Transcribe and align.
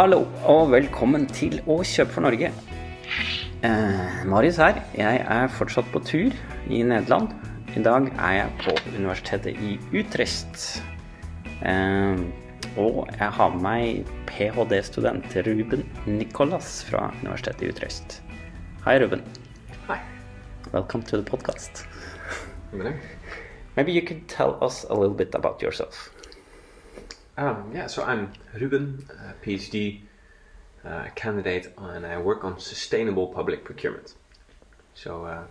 Hallo 0.00 0.22
og 0.48 0.70
velkommen 0.72 1.26
til 1.28 1.58
Å 1.68 1.74
kjøpe 1.84 2.14
for 2.14 2.24
Norge. 2.24 2.48
Eh, 3.68 4.20
Marius 4.32 4.56
her. 4.56 4.78
Jeg 4.96 5.18
er 5.20 5.50
fortsatt 5.52 5.90
på 5.92 6.00
tur 6.00 6.36
i 6.72 6.78
Nederland. 6.88 7.34
I 7.76 7.82
dag 7.84 8.06
er 8.08 8.36
jeg 8.38 8.54
på 8.62 8.72
universitetet 8.94 9.58
i 9.60 9.74
Utrecht. 9.92 10.62
Eh, 11.60 12.22
og 12.80 13.10
jeg 13.12 13.28
har 13.36 13.52
med 13.52 13.60
meg 13.66 14.14
ph.d.-student 14.30 15.36
Ruben 15.50 15.84
Nicolas 16.06 16.78
fra 16.88 17.10
universitetet 17.18 17.66
i 17.66 17.74
Utrecht. 17.74 18.16
Hei, 18.86 18.96
Ruben. 19.04 19.26
Hi. 19.90 19.98
Welcome 20.72 21.04
to 21.12 21.20
the 21.20 21.28
podcast. 21.28 21.84
Maybe 23.76 23.92
you 23.92 24.00
could 24.00 24.24
tell 24.28 24.56
us 24.64 24.86
a 24.88 24.94
little 24.94 25.18
bit 25.20 25.34
about 25.34 25.60
yourself. 25.60 26.08
Um, 27.40 27.72
yeah, 27.74 27.86
so 27.86 28.02
I'm 28.02 28.34
Ruben, 28.52 29.08
PhD 29.42 30.02
uh, 30.84 31.06
candidate, 31.14 31.72
and 31.78 32.04
I 32.04 32.18
work 32.18 32.44
on 32.44 32.60
sustainable 32.60 33.28
public 33.28 33.64
procurement. 33.64 34.14
So, 34.92 35.24
uh, 35.24 35.44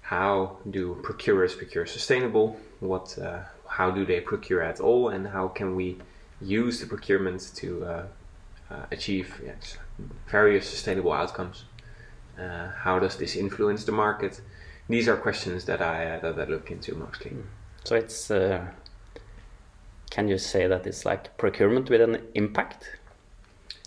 how 0.00 0.56
do 0.68 0.98
procurers 1.04 1.54
procure 1.54 1.86
sustainable? 1.86 2.56
What, 2.80 3.16
uh, 3.20 3.42
how 3.68 3.92
do 3.92 4.04
they 4.04 4.18
procure 4.18 4.64
at 4.64 4.80
all, 4.80 5.10
and 5.10 5.28
how 5.28 5.46
can 5.46 5.76
we 5.76 5.98
use 6.40 6.80
the 6.80 6.86
procurement 6.86 7.52
to 7.54 7.84
uh, 7.84 8.06
uh, 8.68 8.86
achieve 8.90 9.40
various 10.28 10.68
sustainable 10.68 11.12
outcomes? 11.12 11.66
Uh, 12.36 12.70
how 12.78 12.98
does 12.98 13.16
this 13.16 13.36
influence 13.36 13.84
the 13.84 13.92
market? 13.92 14.40
These 14.88 15.06
are 15.06 15.16
questions 15.16 15.66
that 15.66 15.80
I 15.80 16.18
that 16.18 16.36
I 16.36 16.44
look 16.46 16.72
into 16.72 16.96
mostly. 16.96 17.36
So 17.84 17.94
it's, 17.94 18.28
can 20.10 20.28
you 20.28 20.38
say 20.38 20.66
that 20.66 20.86
it's 20.86 21.04
like 21.04 21.36
procurement 21.36 21.90
with 21.90 22.00
an 22.00 22.18
impact? 22.34 22.98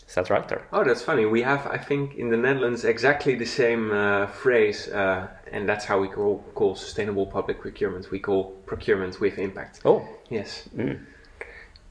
Is 0.08 0.16
that 0.16 0.30
right? 0.30 0.52
Or? 0.52 0.66
Oh, 0.74 0.84
that's 0.84 1.04
funny. 1.04 1.26
We 1.26 1.44
have, 1.44 1.68
I 1.68 1.78
think, 1.78 2.16
in 2.16 2.30
the 2.30 2.38
Netherlands 2.38 2.84
exactly 2.84 3.36
the 3.36 3.46
same 3.46 3.92
uh, 3.92 4.26
phrase, 4.26 4.88
uh, 4.88 5.28
and 5.52 5.70
that's 5.70 5.86
how 5.86 6.00
we 6.00 6.08
call, 6.08 6.44
call 6.56 6.76
sustainable 6.76 7.28
public 7.28 7.62
procurement. 7.62 8.10
We 8.10 8.20
call 8.20 8.46
procurement 8.66 9.20
with 9.20 9.38
impact. 9.38 9.82
Oh, 9.86 10.08
Yes. 10.30 10.68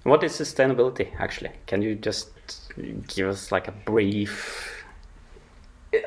what 0.03 0.23
is 0.25 0.33
sustainability 0.33 1.09
actually? 1.19 1.51
Can 1.67 1.83
you 1.83 1.95
just 1.95 2.31
give 3.07 3.29
us 3.29 3.53
like 3.53 3.69
a 3.69 3.73
brief? 3.73 4.85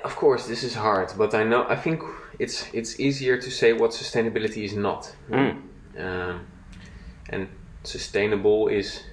Of 0.03 0.15
course, 0.15 0.47
this 0.47 0.63
is 0.63 0.75
hard, 0.75 1.13
but 1.17 1.33
I 1.33 1.43
know 1.43 1.65
I 1.67 1.75
think 1.75 2.01
it's 2.39 2.67
it's 2.73 2.99
easier 2.99 3.37
to 3.37 3.49
say 3.49 3.73
what 3.73 3.91
sustainability 3.91 4.63
is 4.63 4.75
not. 4.75 5.15
Mm. 5.29 5.61
Um, 5.97 6.47
and 7.29 7.47
sustainable 7.83 8.67
is, 8.67 9.03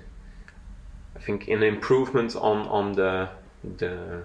I 1.16 1.20
think, 1.20 1.48
an 1.48 1.62
improvement 1.62 2.36
on 2.36 2.66
on 2.68 2.92
the 2.92 3.28
the 3.62 4.24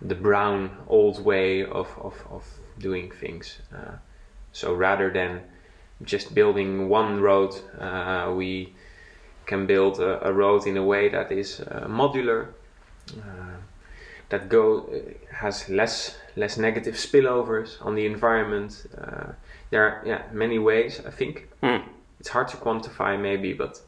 the 0.00 0.14
brown 0.14 0.70
old 0.88 1.24
way 1.24 1.64
of 1.64 1.88
of, 2.00 2.14
of 2.30 2.44
doing 2.78 3.10
things. 3.10 3.60
Uh, 3.74 3.96
so 4.52 4.74
rather 4.74 5.10
than 5.10 5.40
just 6.04 6.34
building 6.34 6.88
one 6.88 7.20
road, 7.20 7.54
uh, 7.78 8.32
we 8.34 8.74
can 9.46 9.66
build 9.66 10.00
a, 10.00 10.28
a 10.28 10.32
road 10.32 10.66
in 10.66 10.76
a 10.76 10.84
way 10.84 11.08
that 11.08 11.32
is 11.32 11.60
uh, 11.60 11.86
modular, 11.88 12.48
uh, 13.16 13.56
that 14.28 14.48
go 14.48 14.80
uh, 14.80 15.34
has 15.34 15.68
less 15.68 16.16
less 16.36 16.58
negative 16.58 16.94
spillovers 16.94 17.84
on 17.84 17.94
the 17.94 18.06
environment. 18.06 18.86
Uh, 18.96 19.32
there 19.70 19.82
are 19.84 20.02
yeah 20.06 20.22
many 20.32 20.58
ways 20.58 21.00
I 21.06 21.10
think 21.10 21.48
Mm. 21.62 21.82
It's 22.22 22.28
hard 22.30 22.46
to 22.46 22.56
quantify 22.56 23.20
maybe 23.20 23.52
but 23.52 23.80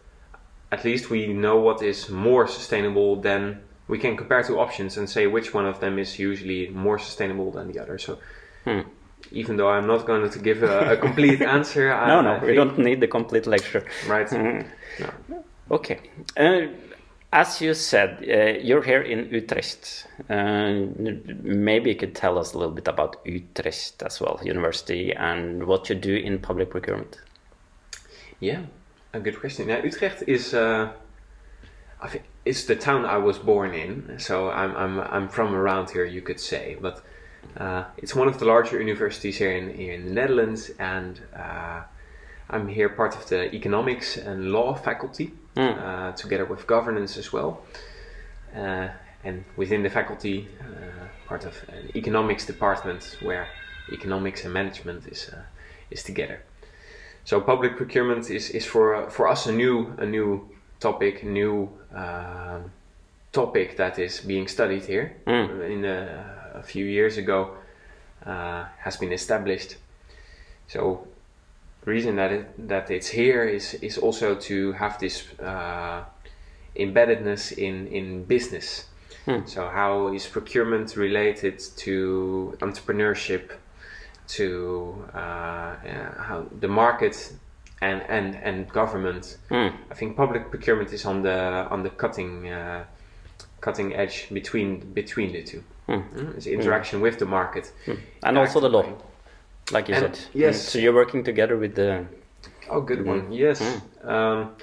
at 0.72 0.84
least 0.84 1.08
we 1.08 1.20
know 1.33 1.56
what 1.56 1.80
is 1.83 2.11
more 2.11 2.48
sustainable 2.48 3.14
than 3.20 3.61
we 3.86 3.96
can 3.96 4.17
compare 4.17 4.42
two 4.42 4.58
options 4.58 4.96
and 4.98 5.08
say 5.08 5.28
which 5.28 5.55
one 5.55 5.64
of 5.67 5.78
them 5.78 5.98
is 6.00 6.18
usually 6.18 6.67
more 6.70 6.98
sustainable 6.98 7.52
than 7.52 7.70
the 7.72 7.78
other 7.78 7.96
so 7.96 8.18
Hmm. 8.64 8.80
even 9.30 9.56
though 9.56 9.68
i'm 9.68 9.86
not 9.86 10.05
going 10.05 10.28
to 10.30 10.39
give 10.40 10.64
a, 10.64 10.95
a 10.95 10.96
complete 10.96 11.40
answer 11.56 11.92
I, 11.92 12.08
No, 12.08 12.20
no, 12.22 12.33
I 12.42 12.45
we 12.45 12.55
don't 12.55 12.77
need 12.78 12.98
the 13.00 13.06
complete 13.08 13.46
lecture. 13.46 13.84
right 14.08 14.27
Mm. 14.28 14.66
No. 15.28 15.45
Okay. 15.70 15.98
Uh, 16.36 16.66
as 17.33 17.61
you 17.61 17.74
said, 17.74 18.11
uh, 18.28 18.58
you're 18.66 18.83
here 18.83 19.01
in 19.02 19.28
Utrecht. 19.30 20.06
Uh, 20.30 20.86
maybe 21.42 21.90
you 21.90 21.96
could 21.96 22.14
tell 22.14 22.39
us 22.39 22.55
a 22.55 22.58
little 22.58 22.74
bit 22.74 22.86
about 22.89 23.16
Utrecht 23.24 24.02
as 24.02 24.20
well, 24.20 24.39
university, 24.45 25.12
and 25.12 25.64
what 25.66 25.89
you 25.89 25.96
do 25.96 26.14
in 26.14 26.39
public 26.39 26.70
procurement. 26.70 27.18
Yeah, 28.44 28.60
a 29.14 29.20
good 29.20 29.40
question. 29.40 29.68
Now, 29.68 29.80
Utrecht 29.82 30.22
is, 30.27 30.52
uh, 30.52 30.92
I 31.98 32.08
think, 32.08 32.24
it's 32.44 32.64
the 32.64 32.77
town 32.77 33.06
I 33.06 33.16
was 33.16 33.38
born 33.38 33.72
in. 33.72 34.18
So 34.18 34.50
I'm, 34.50 34.77
I'm, 34.77 35.00
I'm 35.00 35.28
from 35.30 35.55
around 35.55 35.88
here, 35.88 36.05
you 36.05 36.20
could 36.20 36.38
say. 36.38 36.77
But 36.78 37.02
uh, 37.56 37.84
it's 37.96 38.14
one 38.14 38.28
of 38.28 38.38
the 38.38 38.44
larger 38.44 38.78
universities 38.78 39.38
here 39.38 39.52
in, 39.52 39.74
here 39.74 39.94
in 39.94 40.04
the 40.04 40.12
Netherlands, 40.12 40.70
and 40.78 41.18
uh, 41.34 41.84
I'm 42.50 42.68
here 42.68 42.90
part 42.90 43.16
of 43.16 43.27
the 43.30 43.54
economics 43.54 44.18
and 44.18 44.52
law 44.52 44.74
faculty, 44.74 45.33
Mm. 45.56 45.78
uh, 45.78 46.12
together 46.16 46.44
with 46.44 46.66
governance 46.66 47.16
as 47.16 47.33
well. 47.33 47.62
Uh, 48.56 48.88
and 49.22 49.44
within 49.56 49.84
the 49.84 49.90
faculty, 49.90 50.48
uh, 50.60 51.06
part 51.28 51.44
of 51.46 51.54
an 51.68 51.90
economics 51.94 52.44
department 52.44 53.16
where 53.22 53.46
economics 53.92 54.44
and 54.44 54.52
management 54.52 55.06
is 55.06 55.30
uh, 55.33 55.42
is 55.90 56.02
together. 56.02 56.42
So 57.24 57.40
public 57.40 57.77
procurement 57.77 58.30
is, 58.30 58.51
is 58.51 58.67
for 58.67 59.08
for 59.11 59.29
us 59.29 59.46
a 59.46 59.52
new 59.52 59.95
a 59.98 60.07
new 60.07 60.48
topic, 60.80 61.24
new 61.24 61.70
um, 61.95 62.70
topic 63.33 63.77
that 63.77 63.98
is 63.98 64.20
being 64.20 64.48
studied 64.48 64.85
here. 64.85 65.17
Mm. 65.27 65.70
In 65.70 65.84
a, 65.84 66.52
a 66.55 66.63
few 66.63 66.84
years 66.84 67.17
ago, 67.17 67.57
uh, 68.27 68.64
has 68.79 68.96
been 68.96 69.13
established. 69.13 69.77
So 70.68 71.07
reason 71.84 72.17
that 72.17 72.33
it, 72.33 72.68
that 72.68 72.90
it's 72.90 73.08
here 73.08 73.45
is 73.45 73.74
is 73.74 73.98
also 73.98 74.34
to 74.34 74.73
have 74.73 74.98
this 74.98 75.24
uh, 75.40 76.05
embeddedness 76.77 77.52
in 77.52 77.86
in 77.89 78.24
business. 78.24 78.86
Hmm. 79.24 79.46
So 79.46 79.68
how 79.68 80.13
is 80.13 80.27
procurement 80.27 80.96
related 80.96 81.58
to 81.77 82.57
entrepreneurship, 82.61 83.52
to 84.29 85.05
uh, 85.14 85.77
how 86.18 86.46
the 86.61 86.68
market 86.68 87.33
and 87.80 88.02
and 88.08 88.35
and 88.42 88.68
government? 88.73 89.39
Mm. 89.51 89.73
I 89.90 89.95
think 89.95 90.17
public 90.17 90.51
procurement 90.51 90.92
is 90.92 91.05
on 91.05 91.23
the 91.23 91.67
on 91.70 91.83
the 91.83 91.90
cutting 91.90 92.48
uh, 92.48 92.84
cutting 93.61 93.95
edge 93.95 94.29
between 94.33 94.80
between 94.95 95.33
the 95.33 95.42
two. 95.42 95.63
Mm. 95.89 96.02
Mm, 96.14 96.36
It's 96.36 96.46
interaction 96.46 97.01
with 97.02 97.18
the 97.18 97.27
market. 97.27 97.73
And 98.23 98.39
also 98.39 98.61
the 98.61 98.68
law, 98.70 98.86
like 99.70 99.89
you 99.89 99.95
And- 99.95 100.17
said. 100.17 100.24
yes. 100.33 100.63
So 100.68 100.79
you're 100.79 100.95
working 100.95 101.24
together 101.24 101.57
with 101.58 101.74
the. 101.74 102.07
Oh, 102.70 102.80
good 102.80 103.01
Mhm. 103.01 103.07
one. 103.07 103.33
Yes. 103.33 103.61
Um, 104.02 104.57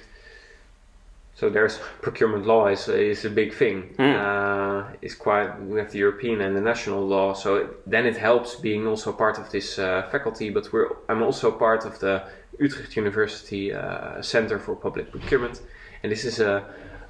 so 1.42 1.50
there's 1.50 1.80
procurement 2.04 2.46
law 2.46 2.68
is 2.68 2.88
is 2.88 3.26
a 3.26 3.30
big 3.30 3.52
thing. 3.62 3.96
Mm. 3.98 4.16
Uh, 4.16 4.96
it's 5.02 5.16
quite 5.16 5.50
we 5.72 5.80
have 5.80 5.92
the 5.92 5.98
European 5.98 6.40
and 6.42 6.56
the 6.56 6.62
national 6.62 7.02
law. 7.16 7.34
So 7.34 7.56
it, 7.56 7.68
then 7.90 8.06
it 8.06 8.16
helps 8.16 8.56
being 8.56 8.86
also 8.86 9.12
part 9.12 9.40
of 9.40 9.50
this 9.50 9.80
uh, 9.80 10.08
faculty. 10.12 10.52
But 10.52 10.72
we're 10.72 10.90
I'm 11.10 11.24
also 11.24 11.52
part 11.52 11.84
of 11.86 11.98
the 11.98 12.24
Utrecht 12.60 12.96
University 12.96 13.74
uh, 13.74 14.22
Center 14.22 14.60
for 14.60 14.76
Public 14.76 15.10
Procurement, 15.10 15.62
and 16.04 16.12
this 16.12 16.26
is 16.26 16.40
a, 16.40 16.54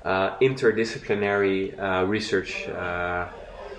uh 0.06 0.38
interdisciplinary 0.40 1.60
uh, 1.78 2.06
research 2.16 2.52
uh, 2.70 3.28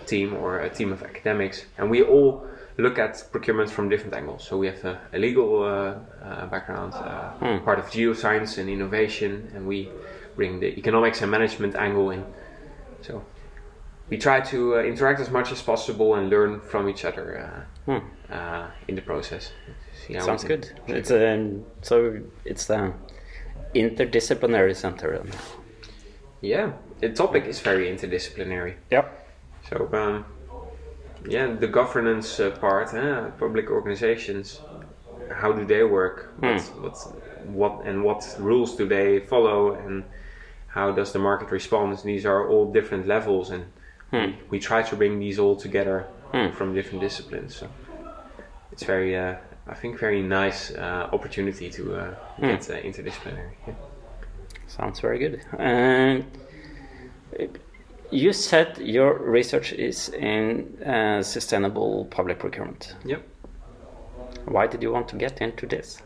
team 0.07 0.35
or 0.35 0.51
a 0.61 0.71
team 0.79 0.93
of 0.93 1.03
academics, 1.03 1.65
and 1.79 1.91
we 1.91 2.01
all 2.03 2.47
look 2.79 2.99
at 2.99 3.25
procurement 3.33 3.71
from 3.71 3.89
different 3.89 4.15
angles. 4.15 4.43
So 4.49 4.57
we 4.57 4.67
have 4.67 4.85
a, 4.85 4.95
a 5.13 5.19
legal 5.19 5.63
uh, 5.63 5.69
uh, 5.69 6.47
background, 6.47 6.93
uh, 6.95 7.31
Hmm. 7.43 7.65
part 7.65 7.79
of 7.79 7.87
geoscience 7.91 8.59
and 8.59 8.69
innovation, 8.69 9.51
and 9.55 9.67
we 9.67 9.89
bring 10.37 10.61
the 10.61 10.69
economics 10.79 11.23
and 11.23 11.31
management 11.31 11.75
angle 11.77 12.11
in. 12.11 12.25
So 13.03 13.25
we 14.09 14.19
try 14.19 14.41
to 14.41 14.77
uh, 14.77 14.83
interact 14.83 15.21
as 15.21 15.31
much 15.31 15.53
as 15.53 15.63
possible 15.63 16.15
and 16.15 16.29
learn 16.31 16.61
from 16.61 16.89
each 16.89 17.05
other 17.05 17.27
uh, 17.39 17.63
Hmm. 17.85 18.07
uh, 18.33 18.67
in 18.87 18.95
the 18.95 19.03
process. 19.03 19.53
See 20.07 20.15
how 20.15 20.21
we 20.21 20.27
Sounds 20.27 20.45
good. 20.45 20.71
It's 20.87 21.11
a 21.11 21.61
so 21.83 22.21
it's 22.45 22.71
an 22.71 22.95
interdisciplinary 23.75 24.77
center. 24.77 25.25
Yeah, 26.41 26.73
the 27.01 27.11
topic 27.11 27.45
is 27.47 27.61
very 27.61 27.87
interdisciplinary. 27.87 28.75
Yep. 28.91 29.27
So, 29.69 29.89
um, 29.93 30.25
yeah, 31.29 31.47
the 31.55 31.69
governance 31.69 32.41
uh, 32.41 32.51
part, 32.51 32.93
uh, 32.95 33.31
public 33.39 33.71
organizations, 33.71 34.61
how 35.33 35.53
do 35.53 35.65
they 35.65 35.85
work? 35.85 36.33
What, 36.41 36.61
what, 36.81 36.97
what, 37.47 37.87
and 37.87 38.03
what 38.03 38.37
rules 38.39 38.77
do 38.77 38.87
they 38.89 39.21
follow? 39.21 39.75
And 39.75 40.05
how 40.75 40.91
does 40.93 41.13
the 41.13 41.19
market 41.19 41.51
respond? 41.51 41.99
These 42.05 42.27
are 42.27 42.49
all 42.49 42.73
different 42.73 43.07
levels, 43.07 43.51
and 43.51 43.65
we, 44.11 44.37
we 44.51 44.59
try 44.59 44.83
to 44.83 44.97
bring 44.97 45.19
these 45.19 45.39
all 45.39 45.57
together 45.57 46.07
Hmm. 46.33 46.51
from 46.53 46.73
different 46.75 47.01
disciplines. 47.03 47.55
So, 47.57 47.69
it's 48.73 48.85
very, 48.85 49.15
uh, 49.17 49.35
I 49.69 49.75
think, 49.75 49.99
very 49.99 50.23
nice 50.23 50.71
uh, 50.71 51.11
opportunity 51.13 51.69
to 51.69 51.83
uh, 51.95 52.15
get 52.41 52.71
uh, 52.71 52.75
interdisciplinary. 52.81 53.53
Yeah. 53.67 53.75
Sounds 54.67 55.01
very 55.01 55.19
good. 55.19 55.43
And 55.59 56.25
you 58.11 58.33
said 58.33 58.79
your 58.79 59.19
research 59.19 59.75
is 59.75 60.09
in 60.09 60.83
uh, 60.83 61.23
sustainable 61.23 62.07
public 62.07 62.39
procurement. 62.39 62.97
Yep. 63.05 63.23
Why 64.47 64.67
did 64.67 64.83
you 64.83 64.91
want 64.93 65.09
to 65.09 65.17
get 65.17 65.43
into 65.43 65.67
this? 65.67 66.01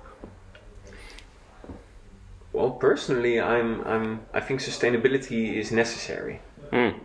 Well, 2.57 2.71
personally, 2.71 3.39
I'm, 3.39 3.87
I'm, 3.87 4.21
I 4.33 4.41
think 4.41 4.61
sustainability 4.61 5.57
is 5.57 5.73
necessary. 5.73 6.41
Mm. 6.73 6.99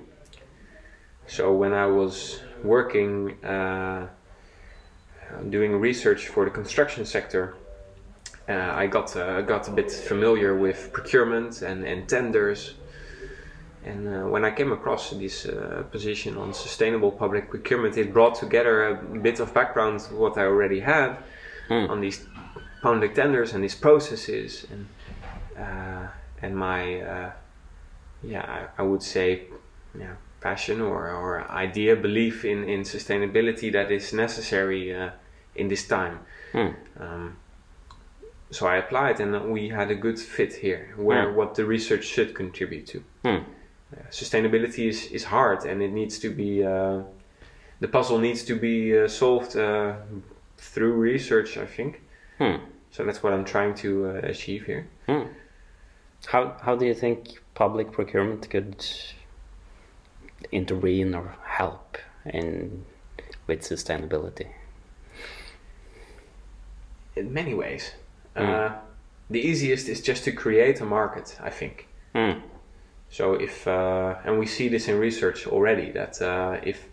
So 1.27 1.51
when 1.51 1.73
I 1.73 1.87
was 1.87 2.39
working, 2.63 3.43
uh, 3.43 4.07
doing 5.49 5.75
research 5.75 6.29
for 6.29 6.45
the 6.45 6.51
construction 6.51 7.05
sector, 7.05 7.55
uh, 8.47 8.53
I 8.53 8.87
got 8.87 9.13
uh, 9.17 9.41
got 9.41 9.67
a 9.67 9.71
bit 9.71 9.91
familiar 9.91 10.55
with 10.55 10.93
procurement 10.93 11.61
and, 11.61 11.83
and 11.83 12.07
tenders. 12.07 12.75
And 13.83 14.07
uh, 14.07 14.29
when 14.29 14.45
I 14.45 14.51
came 14.51 14.71
across 14.71 15.09
this 15.09 15.45
uh, 15.45 15.83
position 15.91 16.37
on 16.37 16.53
sustainable 16.53 17.11
public 17.11 17.49
procurement, 17.49 17.97
it 17.97 18.13
brought 18.13 18.35
together 18.35 18.75
a 18.87 18.95
bit 19.19 19.41
of 19.41 19.53
background 19.53 19.99
what 20.11 20.37
I 20.37 20.43
already 20.45 20.79
had 20.79 21.17
Mm. 21.71 21.89
on 21.89 22.01
these 22.01 22.27
public 22.81 23.15
tenders 23.15 23.53
and 23.53 23.63
these 23.63 23.75
processes, 23.75 24.65
and 24.71 24.87
and 26.41 26.55
my 26.55 27.01
uh, 27.01 27.31
yeah, 28.23 28.67
I, 28.77 28.81
I 28.81 28.83
would 28.85 29.03
say 29.03 29.43
yeah, 29.97 30.15
passion 30.39 30.81
or, 30.81 31.09
or 31.09 31.49
idea, 31.51 31.95
belief 31.95 32.45
in, 32.45 32.63
in 32.69 32.81
sustainability 32.81 33.71
that 33.73 33.91
is 33.91 34.13
necessary 34.13 34.93
uh, 34.95 35.09
in 35.55 35.67
this 35.67 35.87
time. 35.87 36.19
Mm. 36.53 36.75
Um, 36.99 37.37
so 38.51 38.67
I 38.67 38.77
applied, 38.77 39.19
and 39.19 39.51
we 39.51 39.69
had 39.69 39.91
a 39.91 39.95
good 39.95 40.19
fit 40.19 40.53
here, 40.53 40.93
where 40.97 41.27
Mm. 41.27 41.35
what 41.35 41.55
the 41.55 41.65
research 41.65 42.03
should 42.05 42.33
contribute 42.35 42.85
to. 42.87 43.03
Mm. 43.23 43.43
Uh, 43.43 43.99
sustainability 44.09 44.87
is, 44.89 45.07
is 45.11 45.23
hard, 45.25 45.65
and 45.65 45.81
it 45.81 45.91
needs 45.91 46.19
to 46.19 46.29
be 46.29 46.63
uh, 46.63 46.99
the 47.79 47.87
puzzle 47.87 48.19
needs 48.19 48.43
to 48.43 48.55
be 48.55 48.97
uh, 48.97 49.07
solved 49.07 49.55
uh, 49.57 49.95
through 50.57 50.93
research. 50.93 51.57
I 51.57 51.65
think 51.65 52.01
Hmm. 52.37 52.57
so. 52.91 53.03
That's 53.05 53.21
what 53.23 53.33
I'm 53.33 53.45
trying 53.45 53.73
to 53.75 53.89
uh, 54.09 54.27
achieve 54.29 54.65
here. 54.65 54.87
How 56.27 56.55
how 56.61 56.75
do 56.75 56.85
you 56.85 56.93
think 56.93 57.41
public 57.55 57.91
procurement 57.91 58.49
could 58.49 58.85
intervene 60.51 61.15
or 61.15 61.35
help 61.43 61.97
in 62.25 62.85
with 63.47 63.61
sustainability? 63.61 64.47
In 67.15 67.33
many 67.33 67.53
ways, 67.53 67.91
Mm. 68.35 68.49
uh, 68.49 68.75
the 69.29 69.39
easiest 69.39 69.89
is 69.89 70.01
just 70.01 70.23
to 70.23 70.31
create 70.31 70.79
a 70.81 70.85
market. 70.85 71.37
I 71.43 71.49
think. 71.49 71.87
Hmm. 72.15 72.39
So 73.09 73.33
if 73.33 73.67
uh, 73.67 74.15
and 74.25 74.39
we 74.39 74.45
see 74.45 74.69
this 74.69 74.87
in 74.87 74.97
research 74.99 75.47
already 75.47 75.91
that 75.91 76.21
uh, 76.21 76.59
if 76.63 76.87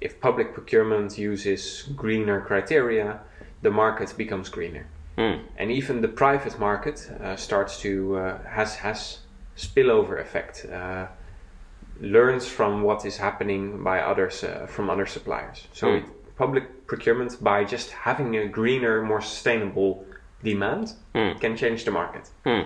if 0.00 0.20
public 0.20 0.52
procurement 0.54 1.16
uses 1.18 1.88
greener 1.94 2.40
criteria, 2.40 3.20
the 3.62 3.70
market 3.70 4.14
becomes 4.16 4.48
greener, 4.48 4.86
Hmm. 5.16 5.44
and 5.58 5.70
even 5.70 6.00
the 6.00 6.08
private 6.08 6.58
market 6.58 7.10
uh, 7.20 7.36
starts 7.36 7.80
to 7.82 8.16
uh, 8.16 8.38
has 8.48 8.76
has 8.76 9.18
spillover 9.56 10.18
effect, 10.20 10.64
uh, 10.72 11.06
learns 12.00 12.46
from 12.46 12.82
what 12.82 13.04
is 13.04 13.18
happening 13.18 13.84
by 13.84 14.00
others 14.00 14.42
uh, 14.44 14.66
from 14.66 14.88
other 14.90 15.06
suppliers. 15.06 15.68
So 15.72 15.86
Mm. 15.88 15.98
it, 15.98 16.04
public 16.38 16.86
procurement 16.86 17.42
by 17.44 17.64
just 17.64 17.90
having 17.90 18.36
a 18.36 18.46
greener, 18.48 19.02
more 19.02 19.20
sustainable 19.20 20.04
demand 20.42 20.94
Mm. 21.14 21.38
can 21.40 21.56
change 21.56 21.84
the 21.84 21.90
market. 21.90 22.30
Hmm. 22.44 22.62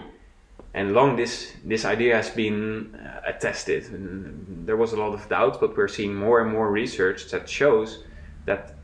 And 0.74 0.92
long 0.92 1.16
this 1.16 1.52
this 1.68 1.84
idea 1.84 2.14
has 2.14 2.30
been 2.30 2.94
uh, 2.94 3.20
attested. 3.32 3.84
And 3.92 4.66
there 4.66 4.76
was 4.76 4.92
a 4.92 4.96
lot 4.96 5.14
of 5.14 5.28
doubt, 5.28 5.60
but 5.60 5.76
we're 5.76 5.88
seeing 5.88 6.14
more 6.14 6.40
and 6.42 6.50
more 6.52 6.70
research 6.70 7.30
that 7.30 7.48
shows 7.48 8.04
that 8.44 8.75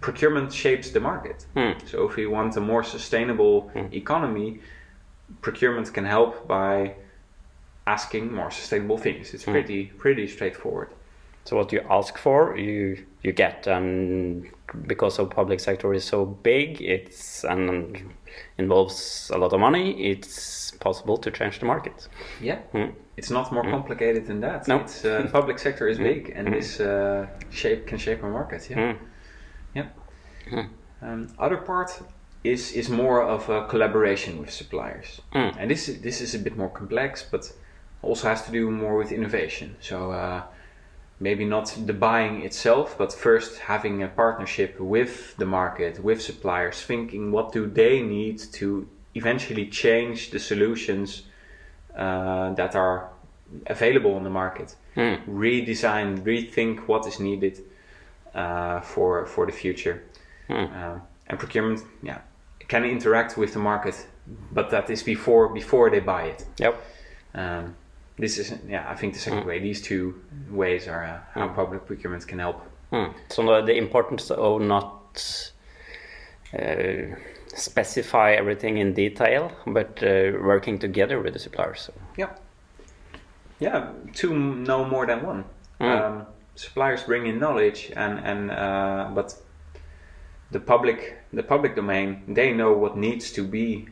procurement 0.00 0.52
shapes 0.52 0.90
the 0.90 1.00
market. 1.00 1.46
Hmm. 1.54 1.72
So 1.86 2.08
if 2.08 2.16
we 2.16 2.26
want 2.26 2.56
a 2.56 2.60
more 2.60 2.82
sustainable 2.82 3.70
economy, 3.92 4.60
procurement 5.40 5.92
can 5.92 6.04
help 6.04 6.46
by 6.48 6.94
asking 7.86 8.32
more 8.32 8.50
sustainable 8.50 8.98
things. 8.98 9.34
It's 9.34 9.44
pretty 9.44 9.86
pretty 9.86 10.26
straightforward. 10.26 10.88
So 11.44 11.56
what 11.56 11.72
you 11.72 11.80
ask 11.90 12.18
for, 12.18 12.56
you 12.56 13.04
you 13.22 13.32
get, 13.32 13.66
and 13.66 14.46
because 14.86 15.16
the 15.16 15.26
public 15.26 15.60
sector 15.60 15.92
is 15.94 16.04
so 16.04 16.24
big, 16.24 16.80
it's 16.80 17.44
and 17.44 18.14
involves 18.58 19.30
a 19.34 19.38
lot 19.38 19.52
of 19.52 19.60
money. 19.60 20.10
It's 20.10 20.70
possible 20.72 21.18
to 21.18 21.30
change 21.30 21.58
the 21.58 21.66
market. 21.66 22.08
Yeah. 22.40 22.58
Hmm. 22.72 22.90
It's 23.16 23.30
not 23.30 23.52
more 23.52 23.64
complicated 23.64 24.26
than 24.26 24.40
that. 24.40 24.66
No. 24.68 24.76
It's 24.76 25.04
uh, 25.04 25.28
public 25.32 25.58
sector 25.58 25.88
is 25.88 25.98
big, 25.98 26.32
and 26.34 26.52
this 26.54 26.80
uh, 26.80 27.26
shape 27.50 27.86
can 27.86 27.98
shape 27.98 28.22
our 28.22 28.30
market. 28.30 28.70
Yeah. 28.70 28.94
Um, 31.02 31.28
other 31.38 31.56
part 31.56 32.02
is 32.44 32.72
is 32.72 32.88
more 32.88 33.22
of 33.22 33.48
a 33.48 33.66
collaboration 33.66 34.38
with 34.40 34.50
suppliers, 34.50 35.20
Mm. 35.34 35.56
and 35.58 35.70
this 35.70 35.88
is, 35.88 36.00
this 36.00 36.20
is 36.20 36.34
a 36.34 36.38
bit 36.38 36.56
more 36.56 36.70
complex, 36.70 37.22
but 37.30 37.52
also 38.02 38.28
has 38.28 38.42
to 38.46 38.52
do 38.52 38.70
more 38.70 38.96
with 38.96 39.12
innovation. 39.12 39.76
So 39.80 40.10
uh, 40.12 40.42
maybe 41.18 41.44
not 41.44 41.74
the 41.86 41.92
buying 41.92 42.42
itself, 42.44 42.96
but 42.98 43.12
first 43.12 43.58
having 43.60 44.02
a 44.02 44.08
partnership 44.08 44.80
with 44.80 45.36
the 45.36 45.44
market, 45.46 46.02
with 46.04 46.20
suppliers, 46.22 46.82
thinking 46.82 47.32
what 47.32 47.52
do 47.52 47.66
they 47.66 48.00
need 48.02 48.38
to 48.52 48.86
eventually 49.14 49.66
change 49.66 50.30
the 50.30 50.38
solutions 50.38 51.22
uh, 51.96 52.54
that 52.54 52.74
are 52.74 53.08
available 53.66 54.14
on 54.14 54.22
the 54.24 54.30
market 54.30 54.76
Hmm. 54.94 55.14
redesign, 55.28 56.18
rethink 56.24 56.88
what 56.88 57.06
is 57.06 57.18
needed 57.20 57.58
uh, 58.34 58.80
for 58.80 59.26
for 59.26 59.46
the 59.46 59.52
future. 59.52 60.02
Hmm. 60.50 60.74
Um, 60.74 61.02
and 61.28 61.38
procurement, 61.38 61.80
yeah, 62.02 62.18
can 62.68 62.84
interact 62.84 63.36
with 63.36 63.52
the 63.52 63.58
market, 63.58 64.06
but 64.52 64.70
that 64.70 64.90
is 64.90 65.02
before 65.02 65.48
before 65.48 65.90
they 65.90 66.00
buy 66.00 66.24
it. 66.24 66.44
Yep. 66.58 66.74
Um, 67.34 67.76
this 68.18 68.38
is, 68.38 68.52
yeah, 68.68 68.84
I 68.88 68.94
think 68.96 69.14
the 69.14 69.20
second 69.20 69.46
way. 69.46 69.60
These 69.60 69.80
two 69.80 70.14
ways 70.50 70.88
are 70.88 71.04
uh, 71.04 71.20
how 71.34 71.48
public 71.48 71.86
procurement 71.86 72.26
can 72.26 72.38
help. 72.38 72.60
Hmm. 72.90 73.12
So 73.28 73.42
the, 73.42 73.62
the 73.62 73.76
importance 73.76 74.30
of 74.30 74.60
not 74.60 75.24
uh, 76.58 77.16
specify 77.54 78.32
everything 78.32 78.78
in 78.78 78.92
detail, 78.94 79.52
but 79.66 80.02
uh, 80.02 80.32
working 80.42 80.78
together 80.78 81.20
with 81.20 81.32
the 81.32 81.38
suppliers. 81.38 81.80
So, 81.80 81.92
Yeah, 82.16 82.30
yeah, 83.60 83.92
two 84.12 84.34
know 84.34 84.84
more 84.84 85.06
than 85.06 85.22
one. 85.24 85.44
Mm. 85.80 86.00
Um, 86.00 86.26
suppliers 86.56 87.02
bring 87.04 87.26
in 87.26 87.38
knowledge, 87.38 87.92
and 87.96 88.18
and 88.18 88.50
uh, 88.50 89.10
but 89.14 89.34
the 90.50 90.60
public, 90.60 91.18
the 91.32 91.42
public 91.42 91.74
domain, 91.76 92.22
they 92.28 92.52
know 92.52 92.72
what 92.72 92.96
needs 92.96 93.32
to 93.32 93.42
be 93.42 93.86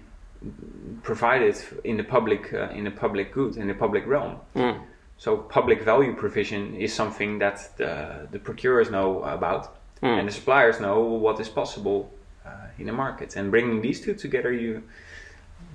provided 1.02 1.56
in 1.84 1.96
the 1.96 2.04
public 2.04 2.52
uh, 2.52 2.68
in 2.70 2.84
the 2.84 2.90
public 2.90 3.32
good 3.32 3.56
in 3.56 3.66
the 3.68 3.74
public 3.74 4.06
realm. 4.06 4.36
Hmm. 4.54 4.82
So 5.16 5.36
public 5.36 5.82
value 5.82 6.14
provision 6.14 6.76
is 6.76 6.94
something 6.94 7.38
that 7.40 7.76
the, 7.76 8.28
the 8.30 8.38
procurers 8.38 8.88
know 8.90 9.22
about, 9.24 9.74
Mm. 10.00 10.18
and 10.20 10.28
the 10.28 10.32
suppliers 10.32 10.78
know 10.78 11.00
what 11.00 11.40
is 11.40 11.48
possible 11.48 12.08
uh, 12.46 12.50
in 12.78 12.86
the 12.86 12.92
market. 12.92 13.34
And 13.36 13.50
bringing 13.50 13.82
these 13.82 14.00
two 14.00 14.14
together, 14.14 14.52
you, 14.52 14.82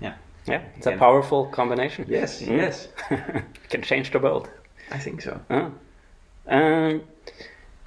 yeah, 0.01 0.13
yeah, 0.47 0.61
it's 0.77 0.87
a 0.87 0.95
powerful 0.95 1.47
combination. 1.47 2.05
yes, 2.07 2.41
Mm. 2.41 2.57
yes, 2.57 2.87
Can 3.69 3.81
change 3.81 4.11
the 4.11 4.19
world. 4.19 4.47
I 4.91 4.97
think 4.97 5.21
so. 5.21 5.39
Ah. 5.49 5.69
Um, 6.47 7.01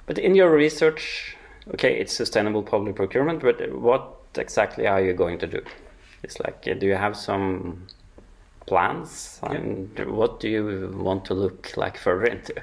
but 0.05 0.19
in 0.19 0.35
your 0.35 0.51
research, 0.51 1.35
okay, 1.73 1.99
it's 1.99 2.13
sustainable 2.13 2.63
public 2.63 2.95
procurement, 2.95 3.41
but 3.41 3.71
what 3.73 4.15
exactly 4.35 4.87
are 4.87 5.01
you 5.01 5.13
going 5.13 5.37
to 5.39 5.47
do? 5.47 5.61
It's 6.23 6.39
like, 6.39 6.67
uh, 6.69 6.73
do 6.73 6.85
you 6.85 6.95
have 6.95 7.15
some 7.15 7.87
plans? 8.65 9.39
And 9.43 9.97
what 10.07 10.39
do 10.39 10.49
you 10.49 10.93
want 10.95 11.25
to 11.25 11.33
look 11.33 11.75
like 11.77 11.97
further 11.97 12.25
into? 12.25 12.53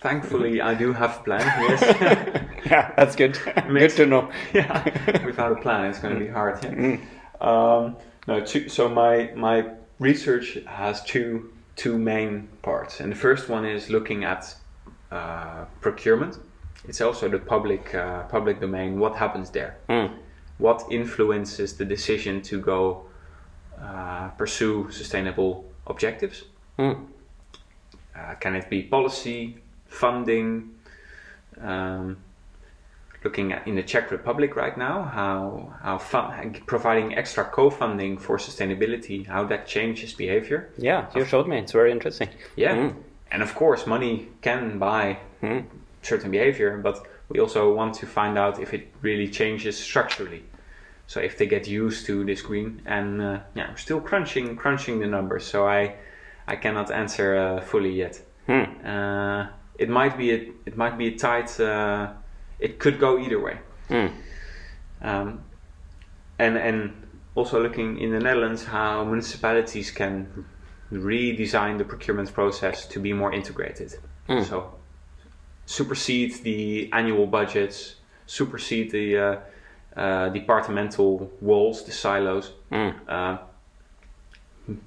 Thankfully, 0.00 0.60
I 0.60 0.74
do 0.74 0.92
have 0.92 1.18
a 1.18 1.22
plan. 1.22 1.40
Yes. 1.68 2.66
yeah, 2.66 2.92
that's 2.96 3.14
good. 3.14 3.38
good 3.68 3.90
to 3.90 4.06
know. 4.06 4.30
yeah, 4.52 5.24
without 5.24 5.52
a 5.52 5.56
plan, 5.56 5.86
it's 5.86 6.00
going 6.00 6.14
to 6.14 6.20
be 6.20 6.28
hard. 6.28 6.62
Yeah. 6.64 6.96
Um, 7.40 7.96
no, 8.26 8.44
two, 8.44 8.68
so 8.68 8.88
my 8.88 9.30
my 9.36 9.66
research 9.98 10.58
has 10.66 11.02
two 11.04 11.52
two 11.76 11.98
main 11.98 12.48
parts, 12.62 13.00
and 13.00 13.12
the 13.12 13.16
first 13.16 13.48
one 13.48 13.64
is 13.64 13.90
looking 13.90 14.24
at 14.24 14.54
uh, 15.10 15.64
procurement. 15.80 16.38
It's 16.88 17.00
also 17.00 17.28
the 17.28 17.38
public 17.38 17.94
uh, 17.94 18.24
public 18.24 18.60
domain. 18.60 18.98
What 18.98 19.16
happens 19.16 19.50
there? 19.50 19.76
Mm. 19.88 20.10
What 20.58 20.84
influences 20.90 21.76
the 21.76 21.84
decision 21.84 22.42
to 22.42 22.60
go 22.60 23.04
uh, 23.80 24.28
pursue 24.36 24.90
sustainable 24.90 25.64
objectives? 25.86 26.44
Mm. 26.78 27.06
Uh, 28.16 28.34
can 28.40 28.54
it 28.54 28.68
be 28.68 28.82
policy, 28.82 29.56
funding? 29.86 30.70
Um, 31.60 32.16
looking 33.24 33.52
at 33.52 33.66
in 33.68 33.76
the 33.76 33.82
Czech 33.84 34.10
Republic 34.10 34.56
right 34.56 34.76
now, 34.76 35.02
how 35.04 35.72
how 35.82 35.98
fun, 35.98 36.56
providing 36.66 37.14
extra 37.16 37.44
co-funding 37.44 38.18
for 38.18 38.36
sustainability, 38.38 39.26
how 39.26 39.44
that 39.44 39.66
changes 39.66 40.12
behavior. 40.14 40.70
Yeah, 40.78 41.06
you 41.14 41.24
showed 41.24 41.46
me. 41.46 41.58
It's 41.58 41.72
very 41.72 41.92
interesting. 41.92 42.28
Yeah, 42.56 42.74
Mm. 42.76 42.94
and 43.30 43.42
of 43.42 43.54
course, 43.54 43.86
money 43.86 44.28
can 44.42 44.78
buy 44.78 45.18
Mm. 45.42 45.64
Certain 46.02 46.30
behavior, 46.30 46.78
but 46.78 47.06
we 47.28 47.40
also 47.40 47.74
want 47.74 47.94
to 47.94 48.06
find 48.06 48.36
out 48.36 48.60
if 48.60 48.74
it 48.74 48.92
really 49.00 49.28
changes 49.28 49.78
structurally. 49.78 50.44
So 51.06 51.20
if 51.20 51.36
they 51.38 51.46
get 51.46 51.66
used 51.66 52.06
to 52.06 52.24
this 52.24 52.42
green, 52.42 52.82
and 52.86 53.20
uh, 53.20 53.40
yeah, 53.54 53.70
we're 53.70 53.76
still 53.76 54.00
crunching 54.00 54.56
crunching 54.56 55.00
the 55.00 55.06
numbers. 55.06 55.44
So 55.44 55.66
I 55.66 55.94
I 56.46 56.56
cannot 56.56 56.90
answer 56.90 57.36
uh, 57.36 57.60
fully 57.60 57.92
yet. 57.92 58.20
Mm. 58.48 58.84
Uh, 58.84 59.50
it 59.78 59.88
might 59.88 60.16
be 60.16 60.32
a, 60.32 60.52
it 60.66 60.76
might 60.76 60.96
be 60.98 61.08
a 61.08 61.16
tight. 61.16 61.58
Uh, 61.58 62.12
it 62.58 62.78
could 62.78 62.98
go 62.98 63.18
either 63.18 63.40
way. 63.40 63.58
Mm. 63.90 64.12
Um, 65.02 65.44
and 66.38 66.56
and 66.56 66.92
also 67.34 67.62
looking 67.62 67.98
in 67.98 68.10
the 68.10 68.20
Netherlands 68.20 68.64
how 68.64 69.04
municipalities 69.04 69.90
can 69.90 70.44
redesign 70.92 71.78
the 71.78 71.84
procurement 71.84 72.32
process 72.32 72.86
to 72.86 73.00
be 73.00 73.12
more 73.12 73.32
integrated. 73.32 73.94
Mm. 74.28 74.44
So 74.44 74.74
supersede 75.66 76.34
the 76.42 76.90
annual 76.92 77.26
budgets, 77.26 77.96
supersede 78.26 78.90
the 78.90 79.18
uh, 79.18 79.36
uh, 79.96 80.28
departmental 80.30 81.30
walls, 81.40 81.84
the 81.84 81.92
silos. 81.92 82.52
Mm. 82.70 82.94
Uh, 83.08 83.38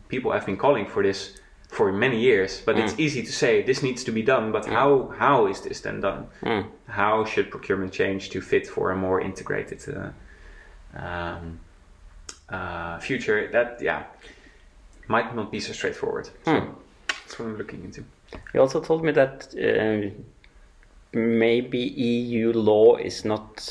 people 0.08 0.32
have 0.32 0.46
been 0.46 0.58
calling 0.58 0.86
for 0.86 1.04
this 1.04 1.40
for 1.70 1.92
many 1.92 2.20
years, 2.20 2.62
but 2.66 2.78
it's 2.80 2.98
easy 2.98 3.22
to 3.22 3.32
say 3.32 3.62
this 3.62 3.84
needs 3.84 4.04
to 4.04 4.12
be 4.12 4.22
done. 4.22 4.52
But 4.52 4.66
how 4.66 5.14
how 5.18 5.48
is 5.48 5.62
this 5.62 5.82
then 5.82 6.02
done? 6.02 6.28
Mm. 6.44 6.66
How 6.88 7.26
should 7.26 7.52
procurement 7.52 7.92
change 7.92 8.30
to 8.30 8.42
fit 8.42 8.68
for 8.68 8.92
a 8.92 8.96
more 8.96 9.20
integrated 9.20 9.82
uh, 9.90 10.12
um, 10.98 11.60
uh, 12.50 13.00
future? 13.00 13.50
That 13.52 13.82
yeah 13.82 14.04
might 15.08 15.36
not 15.36 15.52
be 15.52 15.60
so 15.60 15.74
straightforward. 15.74 16.26
So 16.46 16.52
Hmm. 16.52 16.72
that's 17.08 17.40
what 17.40 17.46
I'm 17.48 17.58
looking 17.58 17.84
into. 17.84 18.04
You 18.54 18.62
also 18.62 18.82
told 18.82 19.04
me 19.04 19.12
that 19.12 19.48
uh, 19.54 20.10
maybe 21.16 21.80
EU 21.80 22.52
law 22.54 22.98
is 22.98 23.26
not 23.26 23.68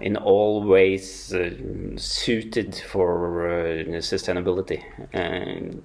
in 0.00 0.16
all 0.16 0.62
ways 0.62 1.34
uh, 1.34 1.50
suited 1.96 2.74
for 2.76 3.48
uh, 3.48 4.00
sustainability. 4.00 4.82
Uh, 5.12 5.80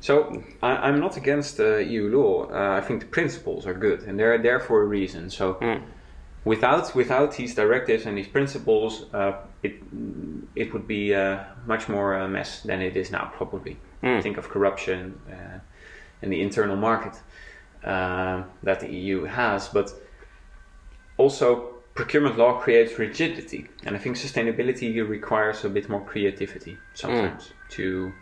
So 0.00 0.42
I, 0.62 0.88
I'm 0.88 1.00
not 1.00 1.16
against 1.16 1.58
uh, 1.58 1.78
EU 1.78 2.08
law. 2.08 2.48
Uh, 2.50 2.78
I 2.78 2.80
think 2.80 3.00
the 3.00 3.06
principles 3.08 3.66
are 3.66 3.74
good, 3.74 4.02
and 4.06 4.16
they're 4.18 4.38
there 4.38 4.60
for 4.60 4.80
a 4.82 4.84
reason. 4.86 5.28
So 5.30 5.54
mm, 5.54 5.82
without 6.44 6.94
without 6.94 7.36
these 7.36 7.54
directives 7.54 8.06
and 8.06 8.16
these 8.16 8.28
principles, 8.28 9.06
uh, 9.12 9.32
it 9.62 9.74
it 10.54 10.72
would 10.72 10.86
be 10.86 11.14
uh, 11.14 11.40
much 11.66 11.88
more 11.88 12.14
a 12.14 12.28
mess 12.28 12.62
than 12.62 12.80
it 12.80 12.96
is 12.96 13.10
now. 13.10 13.32
Probably 13.36 13.76
Mm. 14.02 14.22
think 14.22 14.36
of 14.38 14.48
corruption 14.48 15.14
uh, 15.30 15.58
and 16.22 16.32
the 16.32 16.40
internal 16.40 16.76
market 16.76 17.14
uh, 17.84 18.42
that 18.62 18.80
the 18.80 18.88
EU 18.88 19.24
has, 19.24 19.68
but 19.68 19.92
also 21.16 21.72
procurement 21.94 22.38
law 22.38 22.58
creates 22.58 22.98
rigidity, 22.98 23.68
and 23.84 23.94
I 23.96 23.98
think 23.98 24.16
sustainability 24.16 25.06
requires 25.06 25.64
a 25.64 25.68
bit 25.68 25.88
more 25.88 26.04
creativity 26.04 26.78
sometimes 26.94 27.52
to, 27.70 28.12